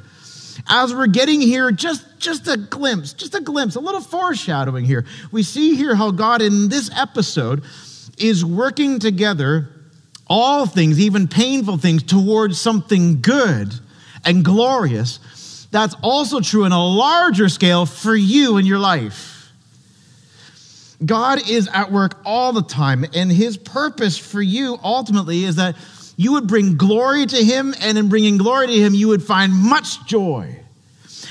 [0.70, 5.06] as we're getting here, just, just a glimpse, just a glimpse, a little foreshadowing here.
[5.32, 7.64] We see here how God in this episode
[8.18, 9.70] is working together
[10.28, 13.74] all things, even painful things, towards something good
[14.24, 15.68] and glorious.
[15.72, 19.52] That's also true in a larger scale for you in your life.
[21.04, 25.76] God is at work all the time, and his purpose for you ultimately is that
[26.20, 29.54] you would bring glory to him, and in bringing glory to him, you would find
[29.54, 30.54] much joy.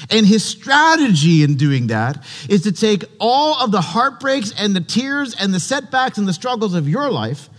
[0.09, 4.81] And his strategy in doing that is to take all of the heartbreaks and the
[4.81, 7.51] tears and the setbacks and the struggles of your life,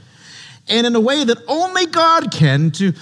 [0.68, 2.94] and in a way that only God can, to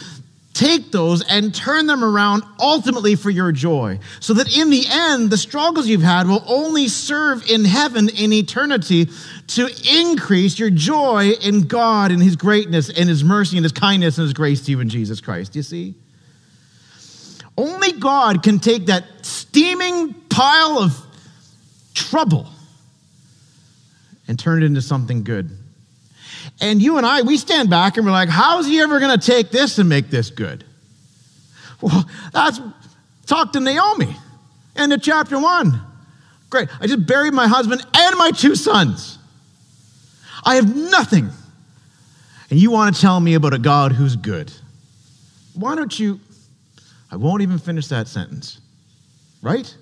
[0.58, 4.00] take those and turn them around ultimately for your joy.
[4.20, 8.34] So that in the end, the struggles you've had will only serve in heaven in
[8.34, 9.10] eternity
[9.48, 14.18] to increase your joy in God and His greatness and His mercy and His kindness
[14.18, 15.56] and His grace to you in Jesus Christ.
[15.56, 15.94] You see?
[17.56, 21.00] Only God can take that steaming pile of
[21.94, 22.48] trouble
[24.28, 25.56] and turn it into something good.
[26.62, 29.18] And you and I, we stand back and we're like, how is he ever going
[29.18, 30.64] to take this and make this good?
[31.82, 32.60] Well, that's
[33.26, 34.16] talk to Naomi.
[34.76, 35.82] End of chapter one.
[36.50, 36.70] Great.
[36.80, 39.20] I just buried my husband and my two sons.
[40.44, 41.30] I have nothing.
[42.50, 44.52] And you want to tell me about a God who's good.
[45.54, 46.20] Why don't you?
[47.12, 48.62] I won't even finish that sentence.
[49.42, 49.76] Right?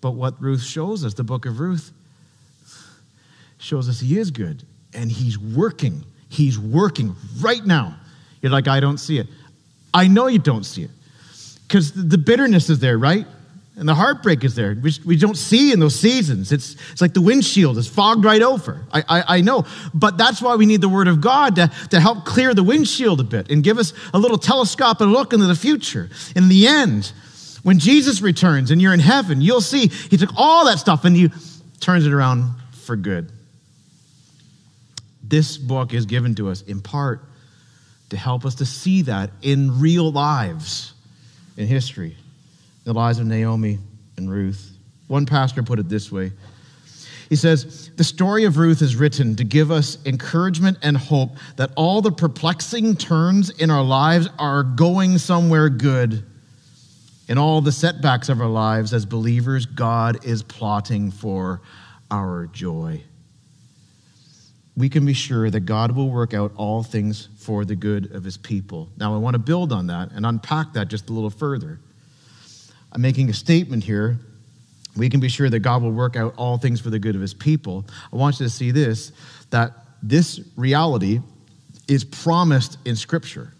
[0.00, 1.92] But what Ruth shows us, the book of Ruth,
[3.60, 6.04] shows us he is good and he's working.
[6.28, 7.96] He's working right now.
[8.40, 9.26] You're like, I don't see it.
[9.92, 10.90] I know you don't see it
[11.66, 13.26] because the bitterness is there, right?
[13.76, 16.52] And the heartbreak is there, which we don't see in those seasons.
[16.52, 18.84] It's, it's like the windshield is fogged right over.
[18.92, 19.64] I, I, I, know.
[19.94, 23.20] But that's why we need the Word of God to, to help clear the windshield
[23.20, 26.10] a bit and give us a little telescope and look into the future.
[26.36, 27.12] In the end,
[27.62, 31.16] when Jesus returns and you're in heaven, you'll see He took all that stuff and
[31.16, 31.30] He
[31.80, 33.32] turns it around for good.
[35.30, 37.24] This book is given to us in part
[38.08, 40.92] to help us to see that in real lives
[41.56, 42.16] in history,
[42.82, 43.78] the lives of Naomi
[44.16, 44.76] and Ruth.
[45.06, 46.32] One pastor put it this way
[47.28, 51.70] he says, The story of Ruth is written to give us encouragement and hope that
[51.76, 56.24] all the perplexing turns in our lives are going somewhere good.
[57.28, 61.60] In all the setbacks of our lives as believers, God is plotting for
[62.10, 63.04] our joy
[64.76, 68.24] we can be sure that God will work out all things for the good of
[68.24, 68.88] his people.
[68.96, 71.80] Now, I want to build on that and unpack that just a little further.
[72.92, 74.18] I'm making a statement here.
[74.96, 77.20] We can be sure that God will work out all things for the good of
[77.20, 77.84] his people.
[78.12, 79.12] I want you to see this
[79.50, 81.20] that this reality
[81.88, 83.52] is promised in Scripture.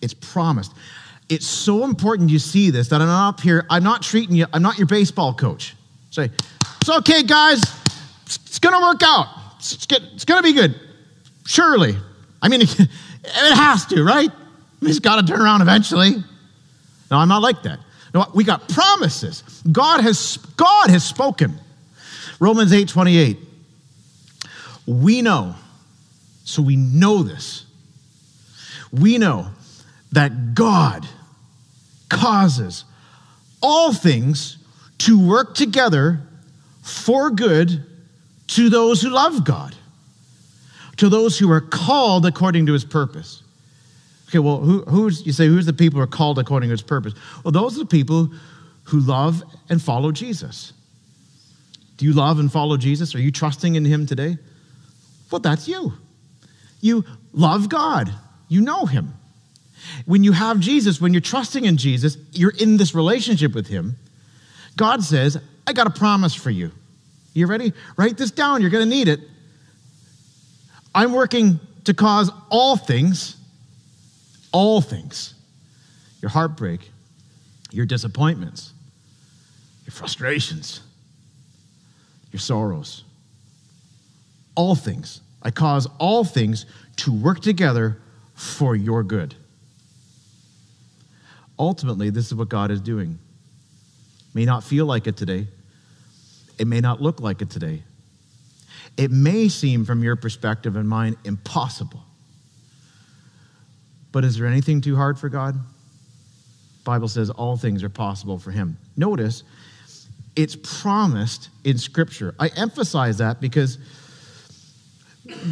[0.00, 0.72] It's promised.
[1.28, 4.46] It's so important you see this that I'm not up here, I'm not treating you,
[4.52, 5.74] I'm not your baseball coach.
[6.10, 6.30] Say,
[6.80, 7.62] it's okay, guys,
[8.26, 9.43] it's gonna work out.
[9.72, 10.78] It's, it's going to be good.
[11.46, 11.96] Surely.
[12.42, 12.88] I mean, it,
[13.24, 14.30] has to, right?
[14.82, 16.10] It's got to turn around eventually.
[17.10, 17.80] No, I'm not like that.
[18.12, 19.42] No, we got promises.
[19.70, 21.58] God has, God has spoken.
[22.38, 23.38] Romans 8 28.
[24.86, 25.54] We know,
[26.44, 27.64] so we know this.
[28.92, 29.48] We know
[30.12, 31.08] that God
[32.10, 32.84] causes
[33.62, 34.58] all things
[34.98, 36.20] to work together
[36.82, 37.84] for good
[38.54, 39.74] to those who love God,
[40.98, 43.42] to those who are called according to his purpose.
[44.28, 46.82] Okay, well, who, who's, you say, who's the people who are called according to his
[46.82, 47.14] purpose?
[47.42, 48.32] Well, those are the people
[48.84, 50.72] who love and follow Jesus.
[51.96, 53.16] Do you love and follow Jesus?
[53.16, 54.38] Are you trusting in him today?
[55.32, 55.94] Well, that's you.
[56.80, 58.12] You love God,
[58.48, 59.14] you know him.
[60.06, 63.96] When you have Jesus, when you're trusting in Jesus, you're in this relationship with him.
[64.76, 66.70] God says, I got a promise for you.
[67.34, 67.72] You ready?
[67.96, 68.60] Write this down.
[68.62, 69.20] You're going to need it.
[70.94, 73.36] I'm working to cause all things,
[74.52, 75.34] all things,
[76.22, 76.88] your heartbreak,
[77.72, 78.72] your disappointments,
[79.84, 80.80] your frustrations,
[82.30, 83.02] your sorrows,
[84.54, 85.20] all things.
[85.42, 86.64] I cause all things
[86.98, 87.98] to work together
[88.34, 89.34] for your good.
[91.58, 93.18] Ultimately, this is what God is doing.
[94.32, 95.48] May not feel like it today.
[96.58, 97.82] It may not look like it today.
[98.96, 102.02] It may seem, from your perspective and mine, impossible.
[104.12, 105.56] But is there anything too hard for God?
[106.84, 108.76] Bible says all things are possible for him.
[108.96, 109.42] Notice
[110.36, 112.34] it's promised in scripture.
[112.38, 113.78] I emphasize that because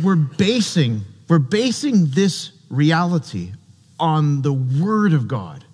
[0.02, 3.52] we're basing we're basing this reality
[3.98, 5.64] on the word of God.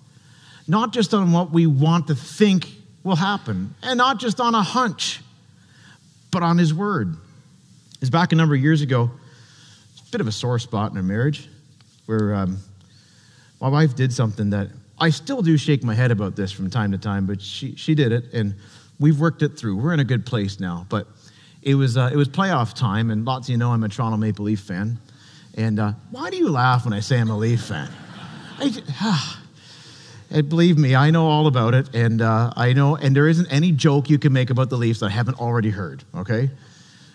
[0.69, 2.69] Not just on what we want to think
[3.03, 5.21] will happen, and not just on a hunch,
[6.31, 7.15] but on His Word.
[8.01, 9.11] It's back a number of years ago.
[9.93, 11.49] It's a bit of a sore spot in our marriage
[12.05, 12.57] where um,
[13.61, 14.69] my wife did something that
[14.99, 17.95] I still do shake my head about this from time to time, but she, she
[17.95, 18.55] did it, and
[18.99, 19.77] we've worked it through.
[19.77, 21.07] We're in a good place now, but
[21.61, 24.17] it was, uh, it was playoff time, and lots of you know I'm a Toronto
[24.17, 24.97] Maple Leaf fan.
[25.55, 27.89] And uh, why do you laugh when I say I'm a Leaf fan?
[28.59, 29.38] I, ah,
[30.31, 33.47] and believe me, I know all about it, and uh, I know, and there isn't
[33.47, 36.03] any joke you can make about the Leafs that I haven't already heard.
[36.13, 36.49] Okay,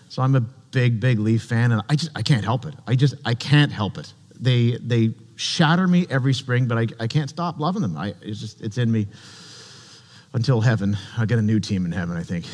[0.09, 0.41] so I'm a
[0.71, 2.73] big, big Leaf fan, and I just I can't help it.
[2.85, 4.13] I just I can't help it.
[4.39, 7.97] they, they shatter me every spring, but I, I can't stop loving them.
[7.97, 9.07] I, it's just, it's in me
[10.33, 10.97] until heaven.
[11.17, 12.45] I get a new team in heaven, I think.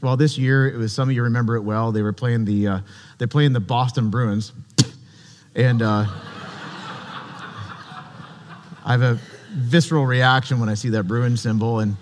[0.00, 1.92] Well, this year, it was, some of you remember it well.
[1.92, 2.80] They were playing the, uh,
[3.18, 4.52] they're playing the Boston Bruins.
[5.54, 6.06] And uh,
[8.90, 9.20] I have a
[9.52, 11.78] visceral reaction when I see that Bruin symbol.
[11.78, 11.96] And,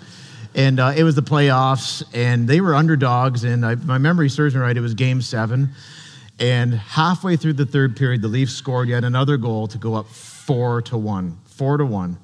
[0.55, 3.45] and uh, it was the playoffs, and they were underdogs.
[3.45, 5.69] And I, my memory serves me right, it was game seven.
[6.41, 10.07] And halfway through the third period, the Leafs scored yet another goal to go up
[10.07, 11.37] four to one.
[11.45, 12.17] Four to one.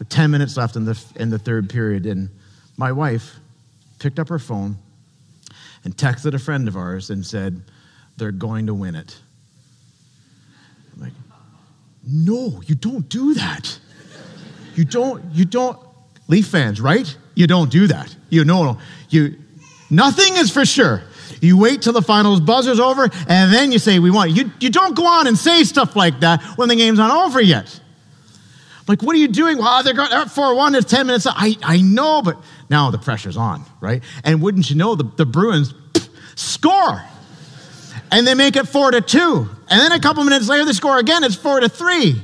[0.00, 2.06] With 10 minutes left in the, in the third period.
[2.06, 2.28] And
[2.76, 3.36] my wife
[4.00, 4.78] picked up her phone
[5.84, 7.62] and texted a friend of ours and said,
[8.16, 9.16] They're going to win it.
[10.96, 11.12] I'm like,
[12.06, 13.78] No, you don't do that.
[14.74, 15.78] You don't, you don't,
[16.28, 17.16] Leaf fans, right?
[17.34, 18.14] You don't do that.
[18.30, 18.78] You know,
[19.10, 19.36] you,
[19.90, 21.02] nothing is for sure.
[21.40, 24.50] You wait till the finals buzzer's over, and then you say, We want you.
[24.60, 27.80] You don't go on and say stuff like that when the game's not over yet.
[28.88, 29.58] Like, what are you doing?
[29.58, 31.26] Well, they're going up 4 1, it's 10 minutes.
[31.28, 32.40] I, I know, but
[32.70, 34.02] now the pressure's on, right?
[34.22, 37.02] And wouldn't you know, the, the Bruins pff, score.
[38.12, 39.50] And they make it 4 to 2.
[39.68, 42.22] And then a couple minutes later, they score again, it's 4 to 3.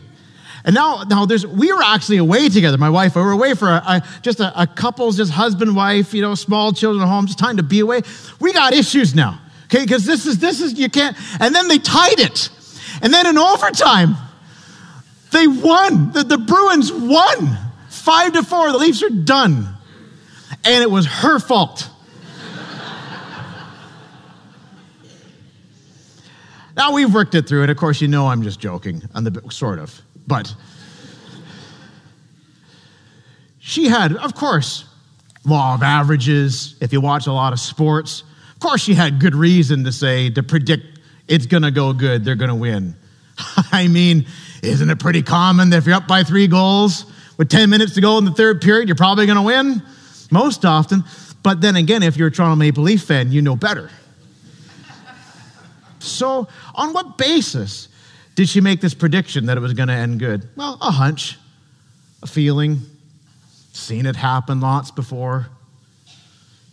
[0.64, 3.16] And now, now there's, we were actually away together, my wife.
[3.16, 6.36] We were away for a, a, just a, a couple's, just husband, wife, you know,
[6.36, 8.02] small children at home, just time to be away.
[8.38, 9.82] We got issues now, okay?
[9.82, 11.16] Because this is, this is, you can't.
[11.40, 12.48] And then they tied it.
[13.02, 14.14] And then in overtime,
[15.32, 16.12] they won.
[16.12, 17.58] The, the Bruins won.
[17.88, 18.70] Five to four.
[18.70, 19.66] The Leafs are done.
[20.64, 21.88] And it was her fault.
[26.76, 29.42] Now we've worked it through, and of course, you know I'm just joking on the
[29.50, 30.00] sort of.
[30.26, 30.54] But
[33.58, 34.84] she had, of course,
[35.44, 36.76] law of averages.
[36.80, 40.30] If you watch a lot of sports, of course, she had good reason to say,
[40.30, 42.94] to predict it's going to go good, they're going to win.
[43.72, 44.26] I mean,
[44.62, 47.06] isn't it pretty common that if you're up by three goals
[47.38, 49.82] with 10 minutes to go in the third period, you're probably going to win?
[50.30, 51.04] Most often.
[51.42, 53.90] But then again, if you're a Toronto Maple Leaf fan, you know better.
[56.02, 57.88] So, on what basis
[58.34, 60.48] did she make this prediction that it was going to end good?
[60.56, 61.38] Well, a hunch,
[62.22, 62.80] a feeling,
[63.72, 65.48] seen it happen lots before.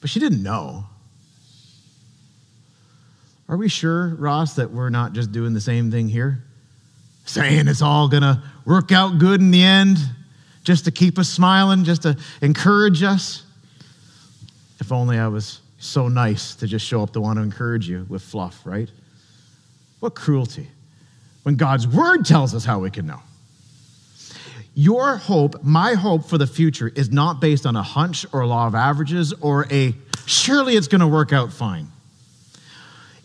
[0.01, 0.86] But she didn't know.
[3.47, 6.43] Are we sure, Ross, that we're not just doing the same thing here?
[7.25, 9.97] Saying it's all going to work out good in the end,
[10.63, 13.43] just to keep us smiling, just to encourage us?
[14.80, 18.05] If only I was so nice to just show up to want to encourage you
[18.07, 18.89] with fluff, right?
[20.00, 20.68] What cruelty
[21.43, 23.22] when God's word tells us how we can know.
[24.76, 28.47] Your hope, my hope for the future, is not based on a hunch or a
[28.47, 29.93] law of averages or a
[30.26, 31.88] surely it's going to work out fine.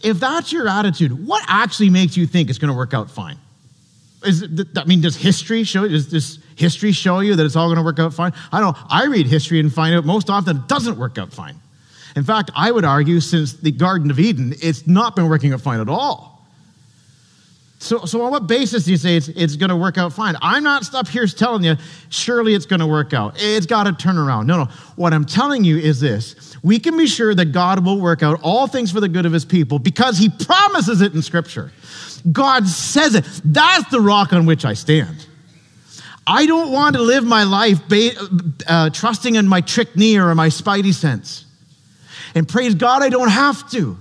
[0.03, 3.39] If that's your attitude, what actually makes you think it's going to work out fine?
[4.25, 5.87] Is it, I mean, does history show?
[5.87, 8.33] Does history show you that it's all going to work out fine?
[8.51, 8.77] I don't.
[8.89, 11.61] I read history and find out most often it doesn't work out fine.
[12.17, 15.61] In fact, I would argue since the Garden of Eden, it's not been working out
[15.61, 16.34] fine at all.
[17.79, 20.37] So, so on what basis do you say it's, it's going to work out fine?
[20.41, 21.77] I'm not up here telling you,
[22.09, 23.35] surely it's going to work out.
[23.37, 24.47] It's got to turn around.
[24.47, 24.71] No, no.
[24.97, 28.41] What I'm telling you is this we can be sure that God will work out
[28.43, 31.73] all things for the good of his people because he promises it in Scripture.
[32.33, 33.25] God says it.
[33.45, 35.27] That's the rock on which I stand.
[36.27, 37.81] I don't want to live my life
[38.67, 41.45] uh, trusting in my trick knee or my spidey sense.
[42.35, 43.99] And praise God, I don't have to.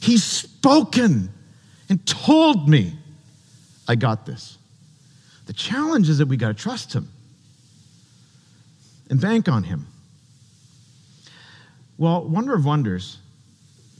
[0.00, 1.30] He's spoken
[1.90, 2.94] and told me
[3.86, 4.56] I got this.
[5.46, 7.08] The challenge is that we got to trust him
[9.10, 9.88] and bank on him.
[11.98, 13.18] Well, wonder of wonders,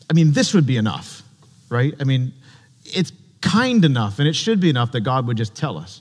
[0.08, 1.22] I mean, this would be enough,
[1.68, 1.92] right?
[2.00, 2.32] I mean,
[2.84, 6.00] it's kind enough and it should be enough that God would just tell us.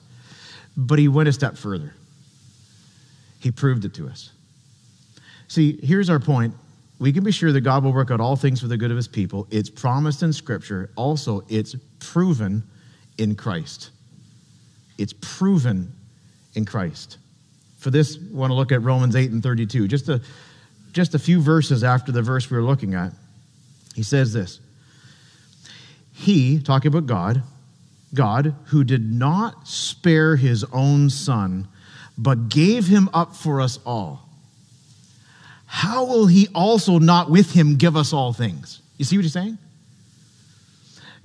[0.77, 1.93] But he went a step further,
[3.39, 4.29] he proved it to us.
[5.47, 6.53] See, here's our point
[6.99, 8.97] we can be sure that God will work out all things for the good of
[8.97, 9.47] his people.
[9.49, 10.89] It's promised in Scripture.
[10.97, 12.63] Also, it's proven
[13.17, 13.91] in Christ.
[14.97, 15.93] It's proven
[16.55, 17.17] in Christ.
[17.77, 20.21] For this, I want to look at Romans 8 and 32, just a,
[20.91, 23.13] just a few verses after the verse we were looking at.
[23.95, 24.59] He says this
[26.11, 27.43] He, talking about God,
[28.13, 31.69] God, who did not spare his own son,
[32.17, 34.28] but gave him up for us all
[35.71, 38.81] how will he also not with him give us all things?
[38.97, 39.59] You see what he's saying?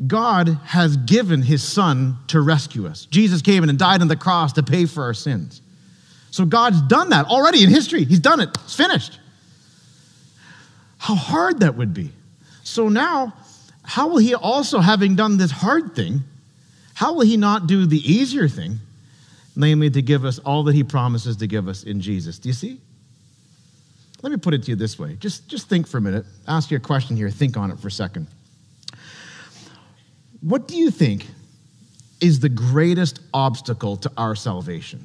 [0.06, 3.06] God has given his son to rescue us.
[3.06, 5.62] Jesus came and died on the cross to pay for our sins.
[6.30, 8.04] So God's done that already in history.
[8.04, 9.18] He's done it, it's finished.
[10.98, 12.10] How hard that would be.
[12.64, 13.32] So now,
[13.82, 16.20] how will he also, having done this hard thing,
[16.92, 18.78] how will he not do the easier thing,
[19.56, 22.38] namely to give us all that he promises to give us in Jesus?
[22.38, 22.78] Do you see?
[24.24, 25.16] Let me put it to you this way.
[25.16, 26.24] Just, just think for a minute.
[26.48, 27.28] Ask you a question here.
[27.28, 28.26] Think on it for a second.
[30.40, 31.26] What do you think
[32.22, 35.04] is the greatest obstacle to our salvation?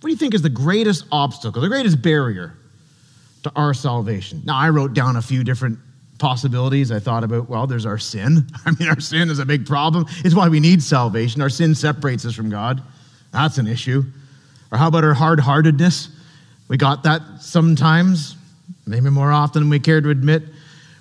[0.00, 2.54] What do you think is the greatest obstacle, the greatest barrier
[3.42, 4.40] to our salvation?
[4.46, 5.78] Now, I wrote down a few different
[6.18, 6.90] possibilities.
[6.90, 8.48] I thought about, well, there's our sin.
[8.64, 10.06] I mean, our sin is a big problem.
[10.24, 11.42] It's why we need salvation.
[11.42, 12.82] Our sin separates us from God.
[13.30, 14.04] That's an issue.
[14.72, 16.14] Or how about our hard heartedness?
[16.68, 18.36] We got that sometimes,
[18.86, 20.42] maybe more often than we care to admit,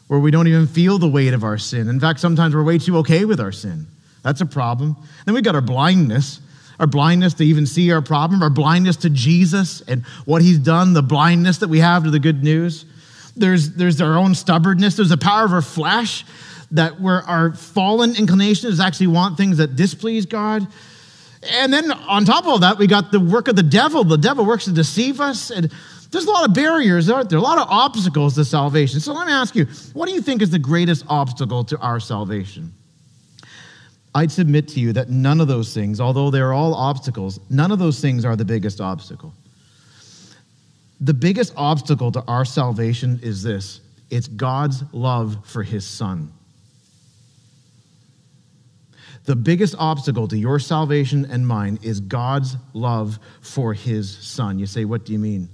[0.07, 1.89] where we don't even feel the weight of our sin.
[1.89, 3.87] In fact, sometimes we're way too okay with our sin.
[4.23, 4.95] That's a problem.
[5.25, 6.39] Then we got our blindness,
[6.79, 10.93] our blindness to even see our problem, our blindness to Jesus and what he's done,
[10.93, 12.85] the blindness that we have to the good news.
[13.35, 16.25] There's, there's our own stubbornness, there's the power of our flesh
[16.71, 20.67] that where our fallen inclination is actually want things that displease God.
[21.43, 24.03] And then on top of that, we got the work of the devil.
[24.03, 25.51] The devil works to deceive us.
[25.51, 25.71] And
[26.11, 27.39] there's a lot of barriers, aren't there?
[27.39, 28.99] A lot of obstacles to salvation.
[28.99, 31.99] So let me ask you, what do you think is the greatest obstacle to our
[31.99, 32.73] salvation?
[34.15, 37.77] I'd submit to you that none of those things, although they're all obstacles, none of
[37.77, 39.33] those things are the biggest obstacle.
[40.99, 46.31] The biggest obstacle to our salvation is this it's God's love for his son.
[49.27, 54.57] The biggest obstacle to your salvation and mine is God's love for his son.
[54.57, 55.49] You say, What do you mean?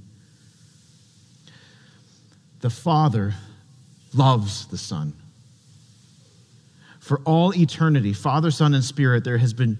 [2.61, 3.33] The Father
[4.13, 5.13] loves the Son.
[6.99, 9.79] For all eternity, Father, Son, and Spirit, there has been,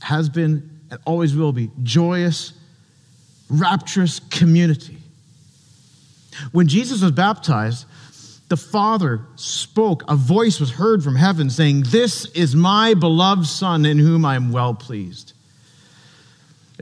[0.00, 2.54] has been, and always will be joyous,
[3.48, 4.98] rapturous community.
[6.50, 7.86] When Jesus was baptized,
[8.48, 13.84] the Father spoke, a voice was heard from heaven saying, This is my beloved Son
[13.84, 15.32] in whom I am well pleased.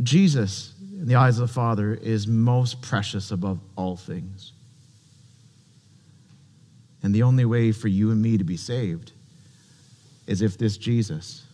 [0.03, 4.53] Jesus, in the eyes of the Father, is most precious above all things.
[7.03, 9.13] And the only way for you and me to be saved
[10.27, 11.45] is if this Jesus,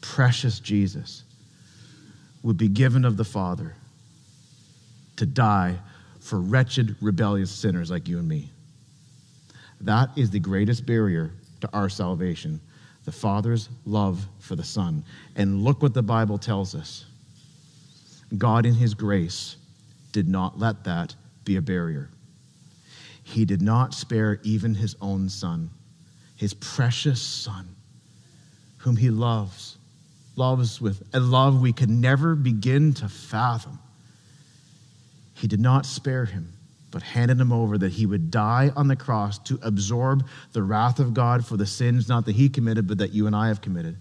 [0.00, 1.24] precious Jesus,
[2.42, 3.74] would be given of the Father
[5.16, 5.78] to die
[6.20, 8.51] for wretched, rebellious sinners like you and me.
[9.82, 12.60] That is the greatest barrier to our salvation
[13.04, 15.04] the Father's love for the Son.
[15.34, 17.04] And look what the Bible tells us
[18.38, 19.56] God, in His grace,
[20.12, 21.14] did not let that
[21.44, 22.08] be a barrier.
[23.24, 25.68] He did not spare even His own Son,
[26.36, 27.68] His precious Son,
[28.78, 29.76] whom He loves,
[30.36, 33.78] loves with a love we could never begin to fathom.
[35.34, 36.52] He did not spare Him
[36.92, 41.00] but handed him over that he would die on the cross to absorb the wrath
[41.00, 43.60] of God for the sins not that he committed, but that you and I have
[43.60, 43.96] committed,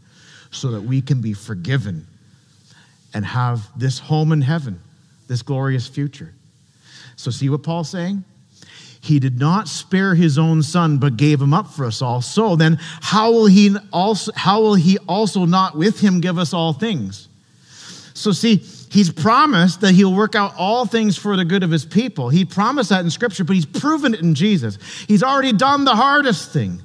[0.52, 2.06] so that we can be forgiven
[3.14, 4.80] and have this home in heaven,
[5.28, 6.34] this glorious future.
[7.16, 8.24] So, see what Paul's saying?
[9.02, 12.22] He did not spare his own son, but gave him up for us all.
[12.22, 16.54] So then, how will he also, how will he also not with him give us
[16.54, 17.28] all things?
[18.14, 18.58] So, see,
[18.92, 22.28] He's promised that he'll work out all things for the good of his people.
[22.28, 24.78] He promised that in Scripture, but he's proven it in Jesus.
[25.08, 26.82] He's already done the hardest thing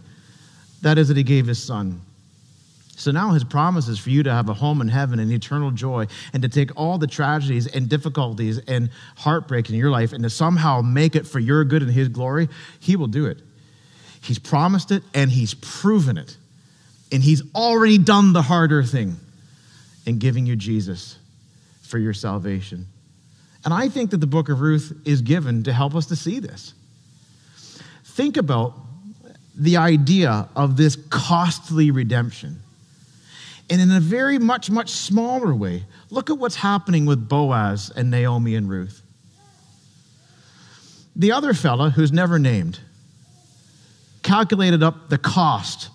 [0.82, 2.00] that is, that he gave his son.
[2.94, 5.72] So now his promise is for you to have a home in heaven and eternal
[5.72, 10.22] joy and to take all the tragedies and difficulties and heartbreak in your life and
[10.22, 12.48] to somehow make it for your good and his glory.
[12.78, 13.38] He will do it.
[14.22, 16.36] He's promised it and he's proven it.
[17.10, 19.16] And he's already done the harder thing
[20.06, 21.18] in giving you Jesus
[21.86, 22.86] for your salvation.
[23.64, 26.38] And I think that the book of Ruth is given to help us to see
[26.38, 26.74] this.
[28.04, 28.74] Think about
[29.54, 32.60] the idea of this costly redemption.
[33.68, 38.10] And in a very much, much smaller way, look at what's happening with Boaz and
[38.10, 39.02] Naomi and Ruth.
[41.16, 42.78] The other fella, who's never named,
[44.22, 45.88] calculated up the cost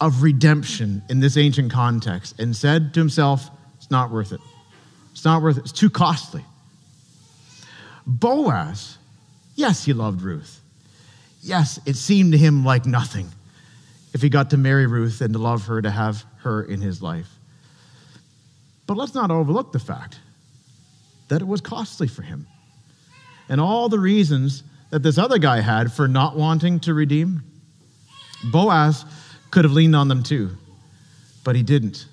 [0.00, 4.40] of redemption in this ancient context and said to himself, it's not worth it.
[5.12, 5.60] It's not worth it.
[5.60, 6.44] It's too costly.
[8.06, 8.98] Boaz,
[9.54, 10.60] yes, he loved Ruth.
[11.42, 13.28] Yes, it seemed to him like nothing
[14.12, 17.02] if he got to marry Ruth and to love her, to have her in his
[17.02, 17.28] life.
[18.86, 20.18] But let's not overlook the fact
[21.28, 22.46] that it was costly for him.
[23.48, 27.42] And all the reasons that this other guy had for not wanting to redeem,
[28.44, 29.04] Boaz
[29.50, 30.50] could have leaned on them too,
[31.44, 32.06] but he didn't.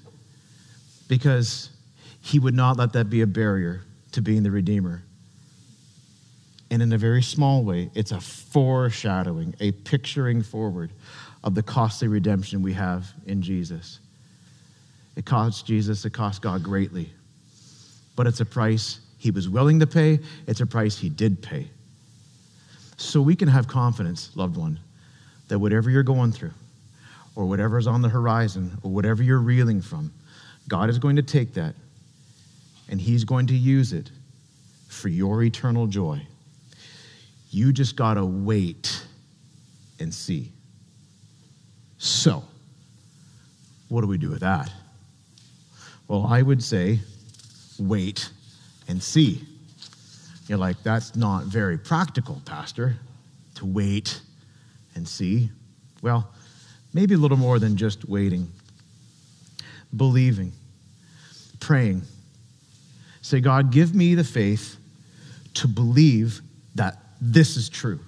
[1.07, 1.69] Because
[2.27, 5.01] he would not let that be a barrier to being the Redeemer.
[6.69, 10.91] And in a very small way, it's a foreshadowing, a picturing forward
[11.45, 14.01] of the costly redemption we have in Jesus.
[15.15, 17.09] It cost Jesus, it cost God greatly.
[18.17, 21.69] But it's a price he was willing to pay, it's a price he did pay.
[22.97, 24.81] So we can have confidence, loved one,
[25.47, 26.53] that whatever you're going through,
[27.37, 30.11] or whatever's on the horizon, or whatever you're reeling from,
[30.67, 31.73] God is going to take that
[32.89, 34.11] and he's going to use it
[34.87, 36.21] for your eternal joy.
[37.49, 39.05] You just got to wait
[39.99, 40.51] and see.
[41.97, 42.43] So,
[43.89, 44.71] what do we do with that?
[46.07, 46.99] Well, I would say
[47.79, 48.29] wait
[48.87, 49.41] and see.
[50.47, 52.95] You're like, that's not very practical, Pastor,
[53.55, 54.21] to wait
[54.95, 55.49] and see.
[56.01, 56.31] Well,
[56.93, 58.49] maybe a little more than just waiting.
[59.95, 60.53] Believing,
[61.59, 62.03] praying.
[63.27, 64.77] Say, God, give me the faith
[65.55, 66.39] to believe
[66.75, 67.99] that this is true.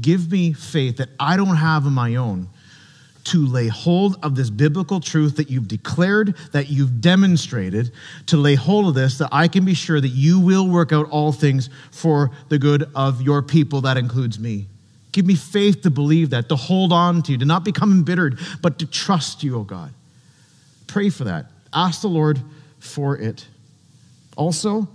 [0.00, 2.48] Give me faith that I don't have on my own
[3.26, 7.92] to lay hold of this biblical truth that you've declared, that you've demonstrated,
[8.26, 11.08] to lay hold of this, that I can be sure that you will work out
[11.10, 13.82] all things for the good of your people.
[13.82, 14.66] That includes me.
[15.12, 18.40] Give me faith to believe that, to hold on to you, to not become embittered,
[18.62, 19.94] but to trust you, oh God.
[20.88, 21.46] Pray for that.
[21.72, 22.40] Ask the Lord
[22.80, 23.46] for it.
[24.36, 24.86] Also,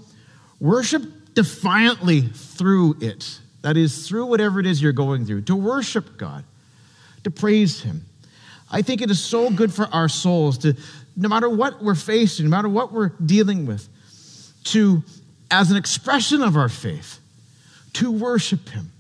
[0.60, 3.40] worship defiantly through it.
[3.64, 6.44] That is, through whatever it is you're going through, to worship God,
[7.24, 8.06] to praise Him.
[8.72, 10.76] I think it is so good for our souls to,
[11.16, 13.88] no matter what we're facing, no matter what we're dealing with,
[14.66, 15.04] to,
[15.52, 17.20] as an expression of our faith,
[17.94, 18.92] to worship Him,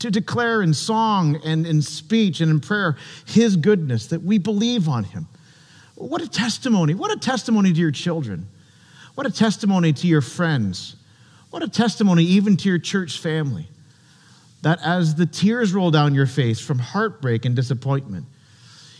[0.00, 4.88] to declare in song and in speech and in prayer His goodness, that we believe
[4.88, 5.28] on Him.
[5.94, 6.94] What a testimony.
[6.94, 8.48] What a testimony to your children.
[9.20, 10.96] What a testimony to your friends.
[11.50, 13.68] What a testimony even to your church family.
[14.62, 18.24] That as the tears roll down your face from heartbreak and disappointment,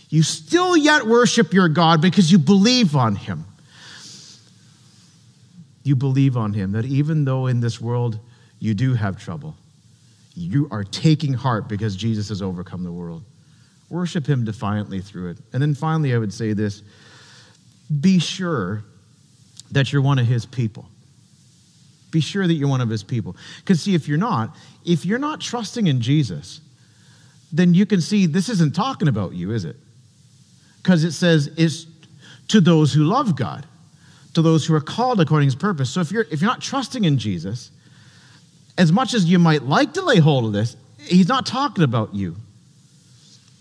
[0.09, 3.45] you still yet worship your God because you believe on Him.
[5.81, 8.19] You believe on Him that even though in this world
[8.59, 9.55] you do have trouble,
[10.35, 13.23] you are taking heart because Jesus has overcome the world.
[13.89, 15.37] Worship Him defiantly through it.
[15.51, 16.83] And then finally, I would say this
[17.99, 18.83] be sure
[19.71, 20.85] that you're one of His people.
[22.11, 23.35] Be sure that you're one of His people.
[23.59, 24.55] Because, see, if you're not,
[24.85, 26.61] if you're not trusting in Jesus,
[27.51, 29.75] then you can see this isn't talking about you, is it?
[30.81, 31.87] because it says is
[32.47, 33.65] to those who love God,
[34.33, 35.89] to those who are called according to his purpose.
[35.89, 37.71] So if you're if you're not trusting in Jesus,
[38.77, 42.15] as much as you might like to lay hold of this, he's not talking about
[42.15, 42.35] you.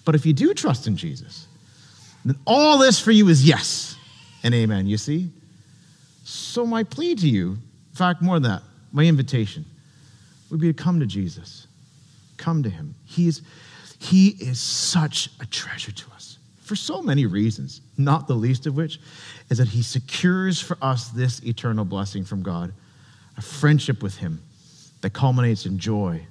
[0.04, 1.46] But if you do trust in Jesus,
[2.24, 3.96] then all this for you is yes
[4.42, 5.30] and amen, you see?
[6.24, 8.62] So my plea to you, in fact, more than that,
[8.92, 9.64] my invitation
[10.50, 11.66] would be to come to Jesus.
[12.36, 12.94] Come to him.
[13.04, 13.42] He's,
[13.98, 16.38] he is such a treasure to us
[16.70, 19.00] for so many reasons, not the least of which
[19.48, 22.72] is that he secures for us this eternal blessing from God,
[23.36, 24.40] a friendship with him
[25.00, 26.24] that culminates in joy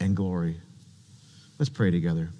[0.00, 0.56] and glory.
[1.60, 2.30] Let's pray together.